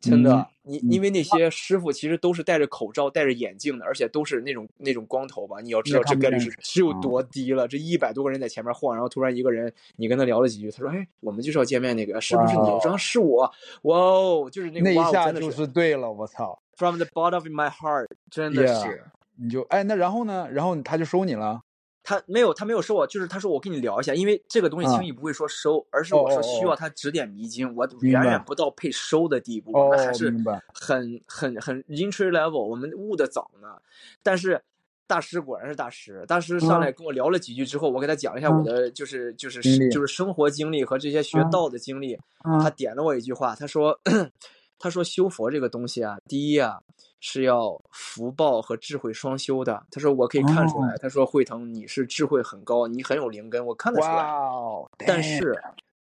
[0.00, 5.60] 真的，嗯你嗯因为那些师傅其实都是戴着口罩、戴着眼镜的，而且都是那种那种光头吧。
[5.60, 7.68] 你要知道这概率是是有啊多低了。
[7.68, 13.50] 这一百多个人在前面晃，然后突然一个人，你跟他聊了几句，他说：“哎，我们就是要见面那个，是不是你？”我说：“啊是我。”
[13.82, 19.04] 哇哦，就是那一下就是是对了，我操，from the bottom of my heart，真的是。
[19.42, 20.48] 你就哎，那然后呢？
[20.52, 21.62] 然后他就收你了，
[22.10, 30.34] 他没有，他没有收我，就是他说我跟你聊一下，因为这个东西啊轻易不会说收，而是哦我说需要他指点迷津，我远远不到配收的地步，哦我们还是
[30.74, 33.76] 很很很 entry level，我们悟的早呢。
[34.24, 34.60] 但是
[35.06, 38.64] 大师果然是大师，大师上来跟我聊了几句之后，我给他讲了一下我嗯。
[38.64, 41.50] 的就是就是就是生活经历和这些学嗯。
[41.52, 42.58] 道的经历，嗯。
[42.60, 44.00] 他点了我一句话，他说
[44.80, 46.80] 他说修佛这个东西啊，第一啊。
[47.20, 49.86] 是要福报和智慧双修的。
[49.90, 54.22] 他说我可以看出来，哦他说慧腾你是智慧很高，你很有灵根，我看得出来。
[54.22, 55.56] 哦，但是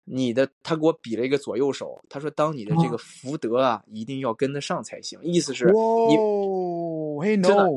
[0.03, 5.19] 你的，他给我比了一个左右手，他说当你的这个哦福德啊，一定要跟得上才行。
[5.23, 7.67] 意思是你哦真的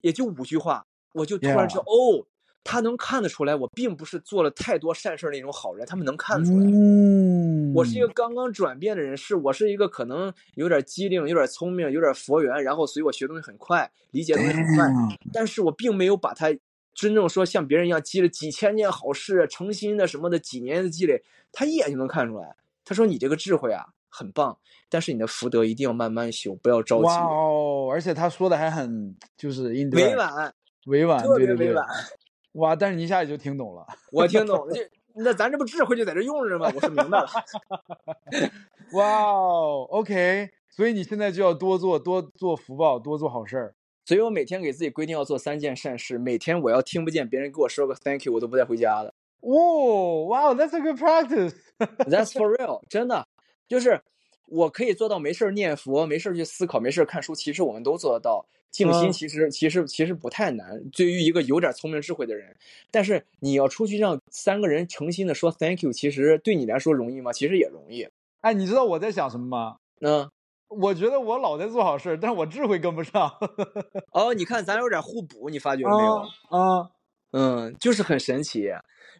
[0.00, 2.24] 也就五句话，我就突然知道哦，
[2.62, 6.64] 他能看得出来，我并不是做了太多善事那种好人，他们能看出来。
[6.64, 7.43] 嗯，
[7.74, 14.86] 我是一个刚刚转变的人，是我是一个可能有点机灵、有点聪明、有点佛缘，然后所以我学东西很快，理解东西很快，
[15.32, 16.56] 但是我并没有把它
[16.94, 21.22] 真正说像别人一样积了几千件好事、诚心的什么的几年的积累，
[21.52, 22.54] 他一眼就能看出来。
[22.84, 24.56] 他说你这个智慧啊很棒，
[24.88, 27.04] 但是你的福德一定要慢慢修，不要着急。
[27.06, 30.54] 哇哦，而且他说的还很就是委婉，
[30.86, 31.86] 委婉，特对对对别委婉。
[32.52, 36.70] 哇，但是你一下就听懂了，我听懂了， 这那咱这不智慧就在这用着吗？
[36.74, 37.28] 我是明白了。
[38.92, 43.74] 哇哦，OK，所以你现在就要多做多做福报，多做好事儿。
[44.04, 49.14] 所以我每天给自己规定要做三件善事，每天我要听不见别人给我说个 thank you，我都不带回家的。
[49.40, 51.54] 哦，哇哦，That's a good practice。
[51.78, 53.26] That's for real，真的
[53.66, 54.02] 就是
[54.54, 58.46] 我可以做到没事儿念佛，没事儿去思考，没事儿看书，其实我们都做得到。
[58.70, 62.56] 静心嗯其实、其实其实不太难，对于一个有点聪明智慧的人。
[62.90, 67.32] 但是你要出去让三个人诚心的说 thank you，其实对你来说容易吗？
[67.32, 68.08] 其实也容易。
[68.40, 69.76] 哎，你知道我在想什么吗？
[70.00, 70.28] 嗯，
[70.68, 73.30] 我觉得我老在做好事，但是我智慧跟不上。
[74.10, 76.16] 哦，你看咱有点互补，你发觉了没有？
[76.50, 76.90] 啊，
[77.30, 78.68] 嗯，就是很神奇。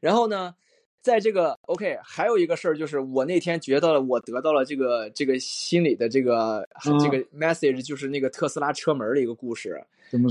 [0.00, 0.56] 然后呢，
[1.04, 9.84] 在这个 OK，还有一个事儿就是，我那天觉得我得到了这个这个心里的这个、嗯这个 message，就是那个特斯拉车门的一个故事，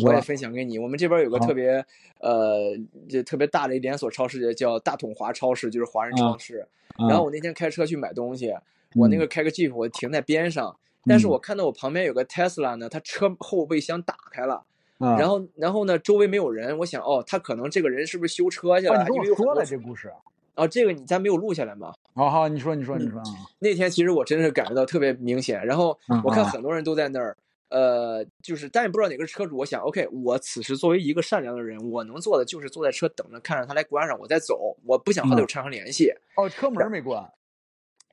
[0.04, 0.20] 我也？
[0.20, 0.80] 分享给你。
[0.80, 1.74] 我们这边有个特别
[2.22, 2.76] 呃，
[3.08, 6.66] 这特别大的一连锁超市叫大统华超市，就是华人超市。
[6.96, 8.52] 啊然后我那天开车去买东西，
[8.96, 14.64] 我那个开个 Jeep，我停在边上，但是嗯我看到我旁边有个 Tesla 呢，它车后备箱打开了。
[14.98, 19.04] 啊，然后，然后呢，周围没有人，我想，哦，他可能这个人是不是修车去哦，了？
[19.04, 20.12] 你跟我说了这故事。
[20.56, 21.94] 啊，这个你咱没有录下来吗？
[22.14, 23.24] 好好，你说，你说，嗯你说啊。
[23.60, 27.36] 那天其实我真的是感觉到特别明显，然后嗯我看啊很多人都在那儿，
[27.70, 29.58] 呃，就是但也不知道哪个是车主。
[29.58, 34.78] 我想，OK，我此时作为一个善良的人，我能做的就是坐在车等着，看着他来关上，我再走。
[34.86, 36.14] 我不想和他有嗯产生联系。
[36.36, 37.28] 哦，车门没关，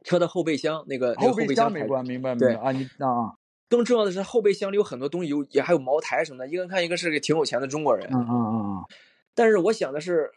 [0.04, 2.72] 车的后备箱那个那个后备备箱没关，明白明对白啊？
[2.72, 3.34] 你啊啊，
[3.68, 6.48] 更重要的是后备箱里有很多东西，有也还有茅台什么的。
[6.48, 8.84] 一个看一个是个挺有钱的中国人，嗯嗯嗯嗯，
[9.34, 10.30] 但是我想的是，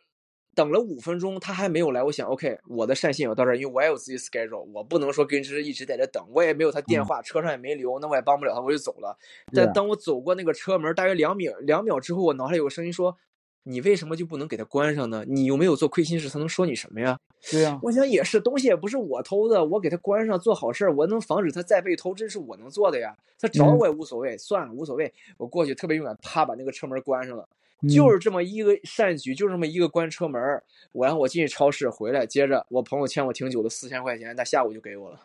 [0.56, 2.04] 等了五分钟，他还没有来。
[2.04, 9.18] 我想，OK，我的善心也到这儿，因为我也有自己 schedule，我不能说跟着一直在这等，我也没有他电话，车上也没留，那我也帮不了他，我就走了。
[9.54, 13.18] 但当我走过那个车门，大约两秒两秒之后，我脑海里有个声音说
[13.64, 15.24] ：“你为什么就不能给他关上呢？
[15.28, 16.30] 你有没有做亏心事？
[16.30, 17.20] 他能说你什么呀？”
[17.52, 23.16] 对呀，我想也是，东西也不是我偷的，我给他关上做好事儿，我能防止他再被偷，这是我能做的呀。
[23.40, 25.14] 他找嗯我也无所谓，算了，无所谓。
[25.38, 27.48] 我过去特别勇敢，啪把那个车门关上了。
[27.90, 35.20] 就是这么一个善举，就这么一个关车门儿，我然后我进去超市回来，接着我朋友欠我挺久的四千块钱，他下午就给我了。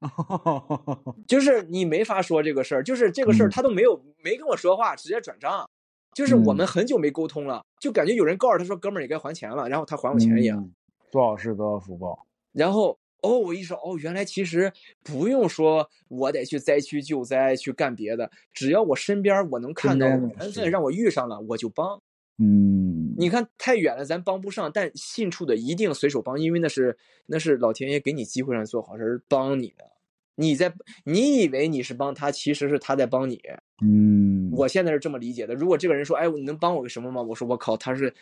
[1.06, 1.24] 嗯。
[1.26, 5.68] 就是你没法说这个事儿，就是这个事儿嗯他都没有没跟我说话，直接转账。
[6.14, 10.58] 就是我嗯们很久没沟通了，就感觉有人告诉他说：“哥们儿，你该还钱了。”然后他还我钱一样。
[10.58, 10.72] 嗯
[11.12, 12.26] 做好事得到福报。
[12.52, 14.72] 然后哦，我意识到哦，原来其实
[15.02, 22.00] 不用说我得去灾区救灾去干别的，只要我身边我能看到缘分让我遇上了，我就帮。
[22.38, 26.96] 嗯，你看太远了，咱帮不上，但近处的一定随手帮，因为那是
[27.26, 29.90] 那是老天爷给你机会让你做好事帮你的。
[30.38, 30.70] 你在
[31.04, 33.40] 你以为你是帮他，其实是他在帮你。
[33.82, 35.54] 嗯，我现在是这么理解的。
[35.54, 38.12] 如果这个人说：“哎，你能帮我个什么吗？”我说：“我靠，他是，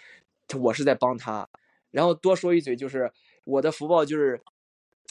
[0.60, 1.48] 我是在帮他。”
[1.90, 3.10] 然后多说一嘴，就是
[3.44, 4.40] 我的福报就是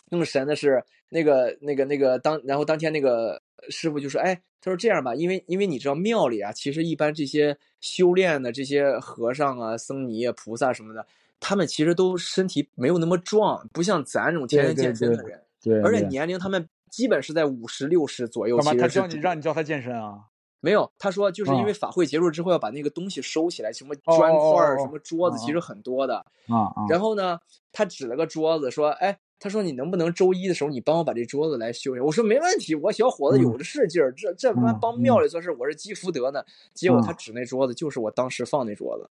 [0.10, 11.06] 更神的是那个那个那个当，然后当天那个师傅就说：“哎，他说这样吧，因为因为你知道庙里啊，其实一般这些修炼的这些和尚啊、僧尼啊、菩萨什么的，
[11.40, 18.58] 他们其实都身体没有那么壮，不像咱这种天天健身的人，对，而且年龄他们基本是在五十六十左右。
[18.58, 18.82] 干嘛？
[18.82, 20.20] 他叫你让你教他健身啊？
[20.60, 26.16] 没有，他说就是因为法会结束之后要把那个东西收起来，什么砖块儿、什么桌子，其实很多的。
[26.48, 26.88] 啊啊。
[26.88, 27.38] 然后呢，
[27.74, 39.10] 他指了个桌子，说：“哎，他说你能不能周一的时候你帮我把这桌子来修一下？”我说：“没问题，我小伙子有的是劲儿，这这他妈帮庙里做事，我是积福德呢。”结果他指那桌子就是我当时放那桌子。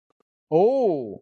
[0.49, 1.21] 哦，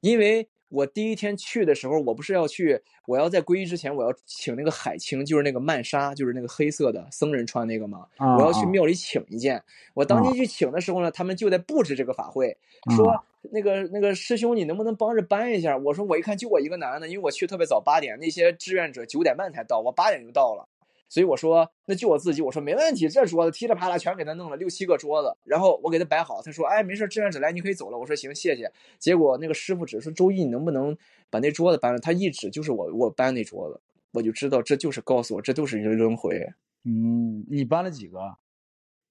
[0.00, 0.48] 因为。
[0.70, 8.06] 我第一天去的时候，我不是要去，我要在皈依之前，我要请那个海青，就是那个曼纱，就是那个黑色的僧人穿那个嘛。
[8.38, 9.62] 我要去庙里请一件。
[9.94, 12.56] 我当天去请的时候呢，他们就在布置这个法会，
[12.96, 15.76] 说那个那个师兄，你能不能帮着搬一下？
[15.76, 20.68] 我说我一看就我一个男的，因为我去特别早，八点，那些志愿者九点半才到，我八点就到了。
[21.10, 22.40] 所以我说，那就我自己。
[22.40, 26.40] 我说没问题，这桌子噼里啪啦全给他弄了六七个桌子，然后我给他摆好。
[26.40, 27.98] 他说，哎，没事，志愿者来，你可以走了。
[27.98, 28.72] 我说行，谢谢。
[28.96, 30.96] 结果那个师傅只说周一你能不能
[31.28, 31.98] 把那桌子搬了？
[31.98, 33.80] 他一指就是我，我搬那桌子，
[34.12, 36.48] 我就知道这就是告诉我这都是一个轮回。
[36.84, 38.36] 嗯，你搬了几个？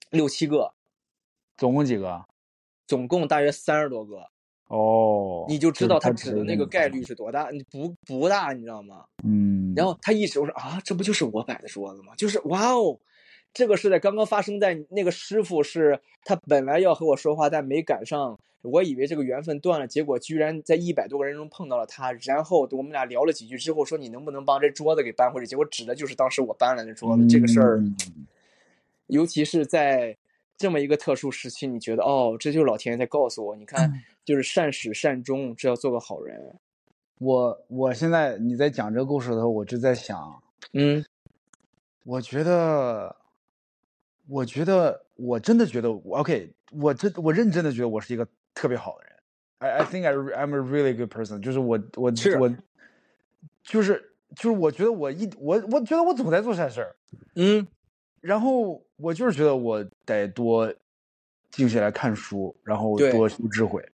[0.10, 0.74] 六七个，
[1.58, 2.26] 总共几个？
[2.88, 4.26] 总共大约三十多个。
[4.70, 7.50] 哦，你就知道他指的那个概率是多大？
[7.50, 9.04] 你不不大，你知道吗？
[9.26, 9.49] 嗯。
[9.76, 12.14] 然后他一直我说啊，这不就是我摆的桌子吗？
[12.16, 13.00] 就是哇哦，
[13.54, 18.40] 这个是在刚刚发生在那个师傅是他本来要和我说话，但没赶上。
[18.62, 22.12] 我以为这个缘分断了，结果居然在一百多个人中碰到了他。
[22.24, 25.48] 然后我们俩聊了几句之后，说你能不能帮这桌子给搬回去？
[25.48, 27.26] 结果指的就是当时我搬来的桌子。
[27.28, 27.82] 这个事儿，
[29.08, 30.18] 尤其是在。
[30.58, 33.90] 这么一个特殊时期，你觉得哦，这就是老天爷在告诉我，你看，
[34.26, 36.54] 就是善始善终，这要做个好人。
[37.20, 40.42] 我我现在你在讲这个故事的时候，我就在想，
[40.74, 41.06] 嗯，
[42.06, 43.16] 我觉得，
[44.28, 49.16] 我觉得，我真的觉得，OK，我真我认真的觉得我是一个特别好的人。
[49.60, 51.42] I I think I I'm a really good person。
[51.42, 52.56] 就是我我我，
[53.64, 56.96] 就是就是我觉得我一我我觉得我总在做善事儿。
[57.36, 57.68] 嗯。
[58.22, 60.74] 然后我就是觉得我得多
[61.52, 63.86] 静下来看书，然后多修智慧。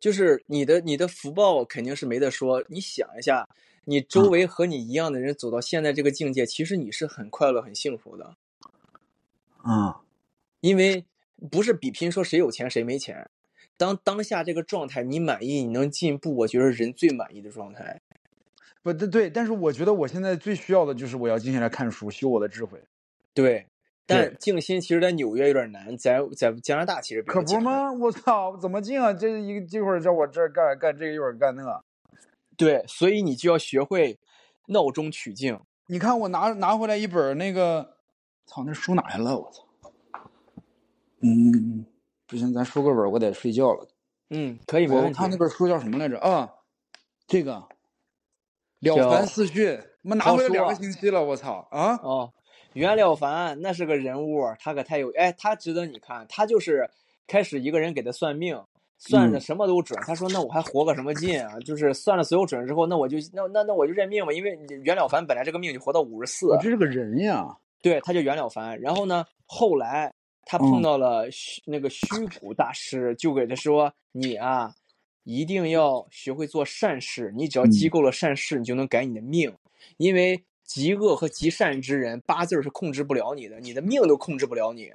[0.00, 2.64] 就是你的你的福报肯定是没得说。
[2.68, 3.46] 你想一下，
[3.84, 8.34] 你周围和你一样的人走到现在这个境界，其实你是很快乐、很幸福的。
[9.58, 10.00] 啊，
[10.60, 11.04] 因为
[11.50, 13.28] 不是比拼说谁有钱谁没钱，
[13.76, 18.00] 当当下这个状态你满意，你能进步，我觉得人最满意的状态。
[18.82, 22.82] 不对对，但是我觉得我现在最需要的就是我要静下来看书，修我的智慧。
[23.34, 23.66] 对，
[24.06, 27.92] 但静心其实，在纽约有点难，在在加拿大其实可不吗？
[27.92, 29.12] 我操，怎么静啊？
[29.12, 31.84] 这一一会儿叫我这儿干干这个，一会儿干那个。
[32.56, 34.18] 对，所以你就要学会
[34.66, 35.60] 闹中取静。
[35.86, 37.96] 你看，我拿拿回来一本那个，
[38.46, 39.38] 操，那书哪去了？
[39.38, 39.64] 我操！
[41.20, 41.86] 嗯，
[42.26, 43.88] 不行，咱收个本，我得睡觉了。
[44.30, 45.10] 嗯，可以，没问题。
[45.10, 46.18] 我看那本书叫什么来着？
[46.18, 46.50] 啊，
[47.28, 47.62] 这个
[48.96, 49.68] 《了凡四训》，
[50.02, 51.94] 妈拿回来两个星期了，我操啊！
[52.02, 52.32] 哦。
[52.74, 56.24] 袁了凡那是个人物，他可太有哎，他值得你看。
[56.28, 56.88] 他就是
[57.26, 58.56] 开始一个人给他算命，
[58.96, 59.98] 算的什么都准。
[60.06, 61.58] 他说：“那我还活个什么劲啊？
[61.60, 64.32] 就是算了所有准之后，那我就那那那我就认命吧。
[64.32, 67.56] 因为袁了凡本来这个命就活到五十四，这是个人呀。
[67.82, 68.80] 对，他叫袁了凡。
[68.80, 70.12] 然后呢，后来
[70.44, 72.06] 他碰到了虚那个虚
[72.40, 74.72] 谷大师，就给他说：你啊，
[75.24, 77.32] 一定要学会做善事。
[77.36, 79.52] 你只要积够了善事，你就能改你的命，
[79.96, 80.40] 因为。”
[80.70, 84.88] 极恶和极善之人，八字是控制不了你的，你的命都控制不了你，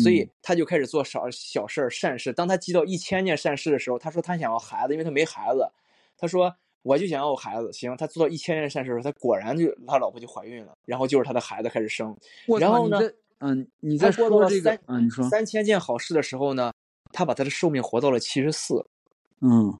[0.00, 2.32] 所以他就开始做少小事儿善事。
[2.32, 5.68] 当他积到一千件善事的时候，他说他想要孩子，因为他没孩子。
[6.16, 7.92] 他说我就想要孩子，行。
[7.96, 12.16] 他做到一千件善事的时候，他果然就他老婆就怀孕了，然后就是他的孩子开始生。
[12.60, 13.00] 然后呢，
[13.40, 16.72] 嗯，你在说这个，嗯，你说三千件好事的时候呢，
[17.10, 18.86] 他把他的寿命活到了七十四。
[19.40, 19.76] 嗯，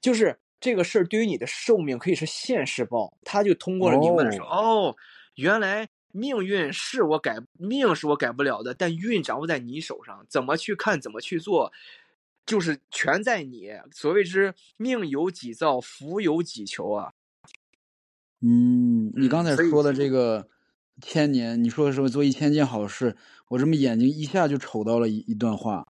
[0.00, 0.38] 就是。
[0.60, 4.96] 这个事儿对于你的寿命可以是现世报，他就通过了明白说，哦，
[5.36, 11.72] 原来命运是我改，命是我改不了的，但运掌握在你手上，怎么去看，怎么去做，
[12.44, 13.70] 就是全在你。
[13.92, 17.12] 所谓之命由己造，福由己求啊。
[18.40, 20.48] 嗯，你刚才说的这个
[21.00, 23.16] 千年，你说的时候做一千件好事，
[23.48, 25.86] 我这么眼睛一下就瞅到了一一段话，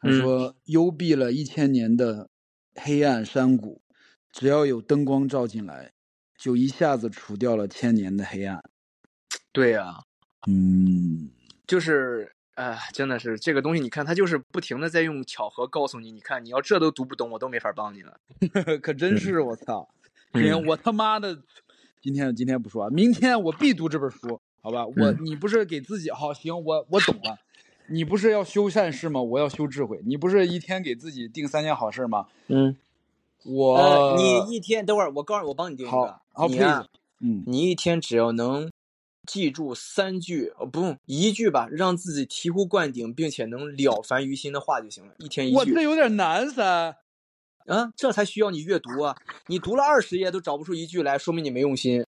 [0.00, 2.28] 他说：“幽闭了一千年的
[2.74, 3.82] 黑暗山谷，
[4.38, 5.92] 只要有灯光照进来，
[6.36, 8.62] 就一下子除掉了千年的黑暗。
[9.50, 10.02] 对呀、
[10.46, 11.30] 嗯，
[11.66, 18.20] 就是，哎，真的是这个东西，你看，它就是不停的在用巧合告诉你，你看，你要这都读不懂，我都没法帮你了。
[18.82, 19.88] 可真是我操！
[20.34, 21.42] 嗯天，我他妈的，
[22.02, 24.84] 今天今天不说，明天我必读这本书，好吧？
[24.84, 27.38] 我嗯你不是给自己好行，我我懂了。
[27.88, 29.22] 你不是要修善事吗？
[29.22, 30.02] 我要修智慧。
[30.04, 32.26] 你不是一天给自己定三件好事吗？
[32.48, 32.76] 嗯，
[33.46, 36.86] 我、呃，你一天等会儿，我告诉你，我帮你定一个，好你啊
[37.20, 38.70] 嗯你一天只要能
[39.26, 46.96] 记住三句，呃，不用一句吧，让自己醍醐灌顶，并且能了凡于心的话就行了，一天一句我这有点难噻。
[47.66, 49.16] 啊，这才需要你阅读啊！
[49.48, 52.05] 你读了二十页都找不出一句来，说明你没用心。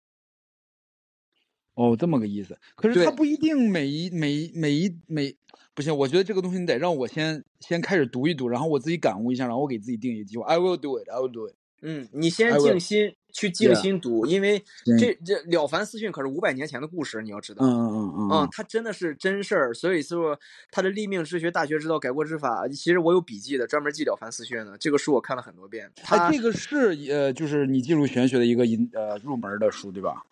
[1.78, 2.58] 哦，这么个意思。
[2.74, 5.34] 可是对它不一定每一每一每一每
[5.74, 10.44] 不行，我觉得这个东西你得让我先先开始读一读，然后我自己感悟一下，然后我给自己定一个计划。
[10.46, 11.08] I will do it.
[11.08, 11.54] I will do it.
[11.80, 14.60] 嗯，你先静心去静心读，因为
[14.98, 17.64] 这这《了凡四训》可是五百年前的故事，你要知道。
[17.64, 20.36] 嗯嗯嗯嗯嗯，它真的是真事儿，所以说
[20.72, 24.76] 他的立命之学、大学之道、改过之法，其实我有笔记的，专门记《了凡四训》的。
[24.78, 25.88] 这个书我看了很多遍。
[26.02, 30.24] 它哎，这个是呃，就是你进入玄学的一个引呃入门的书，对吧？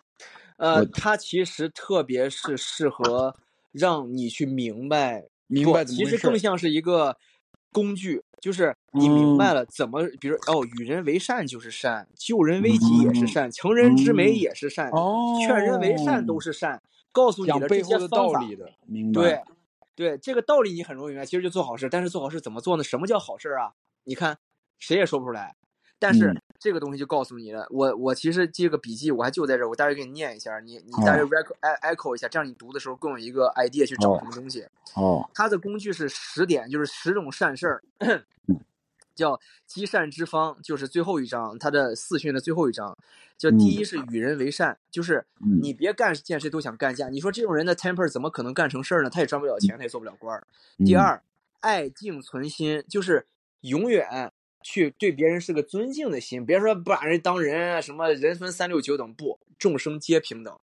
[0.57, 3.35] 呃，我它其实特别是适合
[3.71, 7.15] 让你去明白，明白怎么其实更像是一个
[7.71, 16.81] 工具，就是你明白嗯了怎么，比如哦，与人为善就是善，救人为己也是嗯善，成人之美嗯也是善，哦，劝人为善都是善，
[17.11, 18.07] 告诉你的这背后的些。
[18.07, 19.21] 道理的，明白？
[19.21, 19.43] 对，
[19.95, 21.25] 对，这个道理你很容易明白。
[21.25, 22.83] 其实就做好事，但是做好事怎么做呢？
[22.83, 23.73] 什么叫好事啊？
[24.03, 24.37] 你看，
[24.79, 25.55] 谁也说不出来。
[25.99, 27.67] 但是嗯这个东西就告诉你了。
[27.69, 34.65] 我我其实这个笔记我还就在这儿，我大约给你念一下，你你大约哦 echo e- echo 一下，这样你读的时候更有一个 idea 去找哦什么东西。
[34.95, 37.83] 哦，它的工具是十点，就是十种善事儿，
[39.13, 42.97] 叫积善之方，就是最后一章，它的四训的最后一章，
[43.37, 47.09] 叫第一是与人为善，就是嗯你别干见谁都想干架。
[47.09, 49.09] 你说这种人的 temper 怎么可能干成事儿呢？
[49.09, 50.45] 他也赚不了钱，他也做不了官儿。
[50.85, 51.21] 第嗯，二，
[51.59, 53.25] 爱敬存心，就是
[53.61, 54.31] 永远
[54.69, 60.59] 去对别人是个尊敬的心，别说不把人当人啊，什么人分三六九等，不，众生皆平等。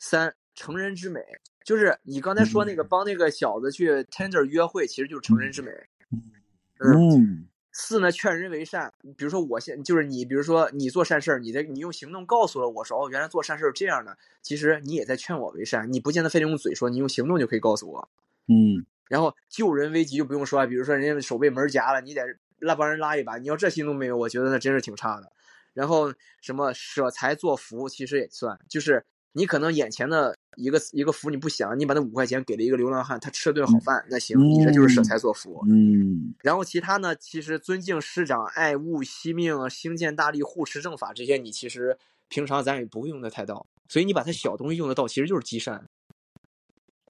[0.00, 1.20] 三，成人之美，
[1.64, 5.70] 就是你刚才说那个帮那个小子去 Tinder 约会，其实就是成人之美。
[6.10, 7.10] 嗯。
[7.10, 8.92] 嗯四呢，劝人为善。
[9.16, 14.18] 比如说我现就是你，比如说你做善事儿，你的你用行动告诉了我说，哦，原来做善事儿是这样的。
[14.42, 18.08] 其实你也在劝我为善，你不见得非得用嘴说，你用行动就可以告诉我。
[18.48, 22.22] 嗯然后救人危急就不用说，比如说人家手被门夹了，你得
[22.60, 25.32] 拉帮人拉一把，你要这心都没有，我觉得那真是挺差的。
[25.72, 35.64] 然后什么舍财作福，其实也算，就是你可能眼前的一个一个福你不想，你把那五块钱给了一个流浪汉，他吃了顿好饭，那行，你这就是舍财作福。
[35.68, 41.96] 嗯然后其他呢，其实尊敬师长、爱物惜命、兴建大力、护持正法这些，你其实
[42.28, 45.88] 平常咱也不会用的太到，所以你把它小东西用得到，其实就是积善。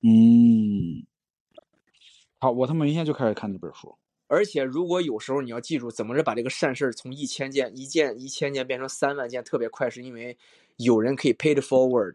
[0.03, 1.07] 嗯，
[2.39, 3.97] 好，我他妈明天就开始看这本书。
[4.31, 10.39] 而且如果有时候你要记住，怎么着把这个善事儿从一千件、一件、一千件变成三万件特别快，是因为
[10.77, 12.15] 有人可以 pay it forward。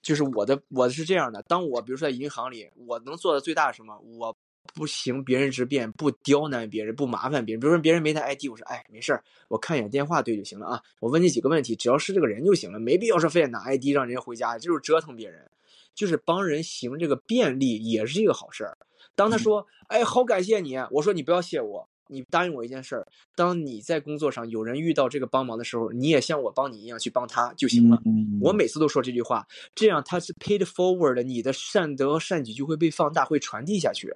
[0.00, 1.42] 就是我的，我是这样的。
[1.42, 3.98] 当我比如说在银行里，我能做的最大的什么？
[4.16, 4.34] 我
[4.72, 7.60] 不行别人之便，不刁难别人，不麻烦别人。
[7.60, 10.80] 比如说别人没带 ID，我说哎没事儿，我看一眼电话对就行了啊。
[11.00, 15.50] 我问你几个问题，只要是这个人就行了，没必要说非得拿 ID 让人家回家，就是折腾别人。
[15.96, 18.78] 就是帮人行这个便利也是一个好事儿。
[19.20, 23.06] 当他说：“哎，好感谢你。”我说：“你不要谢我，你答应我一件事儿。
[23.36, 28.00] 当你在工作上有人遇到这个帮忙的时候，你也像我帮你一样去帮他就行了。
[28.06, 34.08] 嗯我每次都说这句话，这样他是 paid forward 的，你的善德善举就会被放大，会传递下去，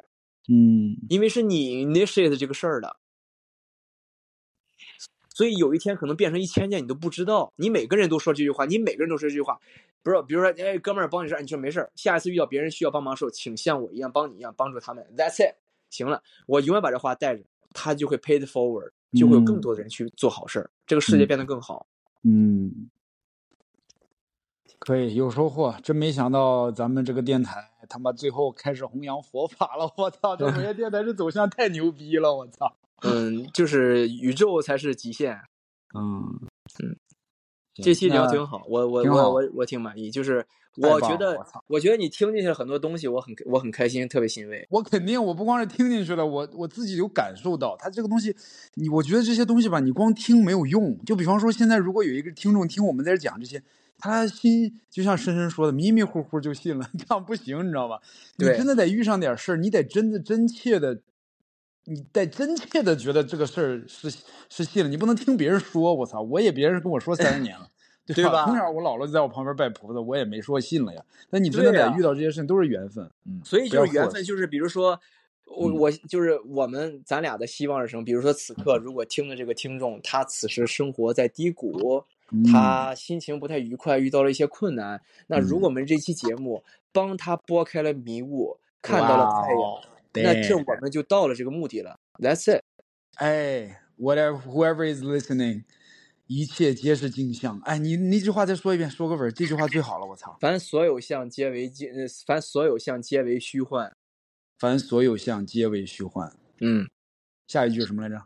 [0.49, 2.97] 嗯因为是你 initiate 这个事儿的。
[5.35, 7.53] 所以有一天可能变成一千件，你都不知道。
[7.57, 9.59] 你每个人都说这句话，你每个人都说这句话，
[10.03, 10.23] 不是？
[10.23, 11.91] 比如说，哎，哥们儿帮你事儿，你说没事儿。
[11.97, 15.05] 下一次遇到别人需要帮忙的时候，请像我一样帮你一样帮助他们。
[15.17, 15.57] That's it，
[15.91, 21.89] 行了，我永远把这话带着，他就会 pay it forward，就会有更多的人去做好事儿，这个世界变得更好。
[22.23, 22.89] 嗯，
[24.79, 25.75] 可以有收获。
[25.83, 29.89] 真没想到咱们这个电台他妈最后开始弘扬佛法了。
[29.97, 32.35] 我操，这某些电台这走向太牛逼了。
[32.35, 32.75] 我操。
[33.07, 35.39] 嗯，就是宇宙才是极限。
[35.95, 36.41] 嗯
[36.83, 36.97] 嗯，
[37.75, 40.11] 这期聊挺好，我我我我我挺满意。
[40.11, 40.45] 就是
[40.77, 41.39] 我觉得
[41.69, 44.67] 我觉得你听进去了很多东西，我很我很开心，特别欣慰。
[44.71, 48.35] 我肯定，我不光是听进去了，我我自己有感受到，他这个东西，
[48.75, 50.99] 你我觉得这些东西吧，你光听没有用。
[51.05, 53.63] 就比方说，现在如果有一个听众听我们在这讲这些，
[53.99, 58.01] 他心就像深深说的，迷迷糊糊就信了， 这样不行，你知道吧？
[58.37, 61.01] 你对真的得遇上点事儿，你得真的真切的
[61.85, 64.11] 你得真切的觉得这个事儿是
[64.49, 65.95] 是信了，你不能听别人说。
[65.95, 67.69] 我操，我也别人跟我说三十年了，
[68.07, 71.03] 对对吧从小我姥姥就在我旁边拜菩萨，我也没说信了呀。
[71.31, 74.99] 但你真的得遇到这些事情都是缘分，嗯，所以就是缘分，就是比如说，
[75.47, 78.05] 我嗯我就是我们咱俩的希望是什么？
[78.05, 82.05] 比如说此刻如果听的这个听众，他此时生活在低谷，嗯
[82.51, 91.99] 他心情不太愉快，遇到了一些困难，那如嗯果我们这期节目帮他拨开了迷雾，看到了太阳，那这我们就到了这个目的了。
[92.19, 92.63] That's it。
[93.17, 95.65] 哎，whatever whoever is listening，
[96.27, 97.61] 一切皆是镜像。
[97.61, 100.37] 哎，你你这句话再说一遍，说个本儿，这句话最好了，我操！
[100.41, 103.95] 凡所有相皆为镜，呃凡所有相皆为虚幻。
[104.59, 106.33] 凡所有相皆为虚幻。
[106.61, 106.89] 嗯，
[107.47, 108.23] 下一句是什么来着？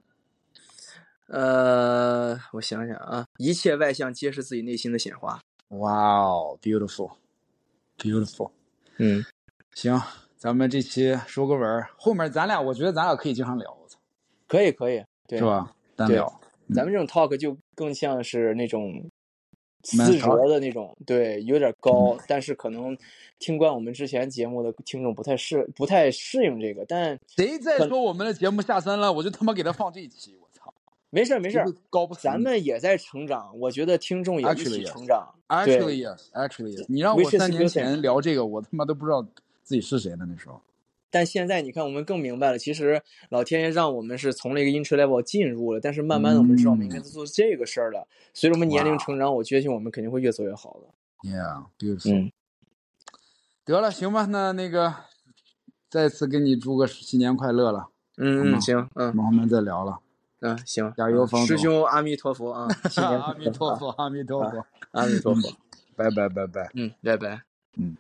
[1.28, 5.40] 呃，我想想啊，一切外相皆是自己内心的显化。
[5.68, 8.50] 哇哦，beautiful，beautiful。
[8.96, 9.22] 嗯，
[9.74, 10.00] 行，
[10.36, 13.98] 咱们这期收个尾儿，后面咱俩我觉得咱俩可以经常聊，我操，
[14.46, 15.44] 可以可以，对是？
[15.44, 15.74] 吧？
[15.94, 16.40] 单对聊。
[16.74, 19.10] 咱们这种 talk 就更像是那种
[19.84, 22.96] 思哲的那种，对，有点高，但是可能
[23.38, 30.34] 听惯我们之前节目的听众不太适不太适应这个，但谁再说我们的节目下三滥，我就他妈给他放这一期！
[31.10, 31.66] 没事儿没事儿
[32.20, 35.34] 咱们也在成长，我觉得听众也一起成长。
[35.48, 36.84] actually yes，actually yes。
[36.88, 39.22] 你让我三年前聊这个，我他妈都不知道
[39.62, 40.26] 自己是谁呢。
[40.28, 40.60] 那时候，
[41.10, 48.06] 但现在你看，我们更明白了，其实老天爷让我们是从那个 intro level 进入了，但是慢慢的我们知道我们应该嗯做这个事儿了。
[48.34, 51.30] 随着我们年龄成长，我确信我们肯定会越走越好的。
[51.30, 52.14] Yeah，beautiful。
[52.14, 52.32] 嗯，
[53.64, 54.94] 得了，行吧，那那个
[55.88, 57.88] 再次给你祝个新年快乐了，
[58.18, 60.00] 嗯嗯，嗯，我嗯们后面再聊了。
[60.40, 65.52] 嗯行，加油方师兄阿弥陀佛啊，新年 阿弥陀佛，阿弥陀佛， 阿弥陀佛，
[65.96, 66.70] 拜拜拜拜。
[66.74, 67.42] 嗯，拜拜。
[67.76, 67.96] 嗯。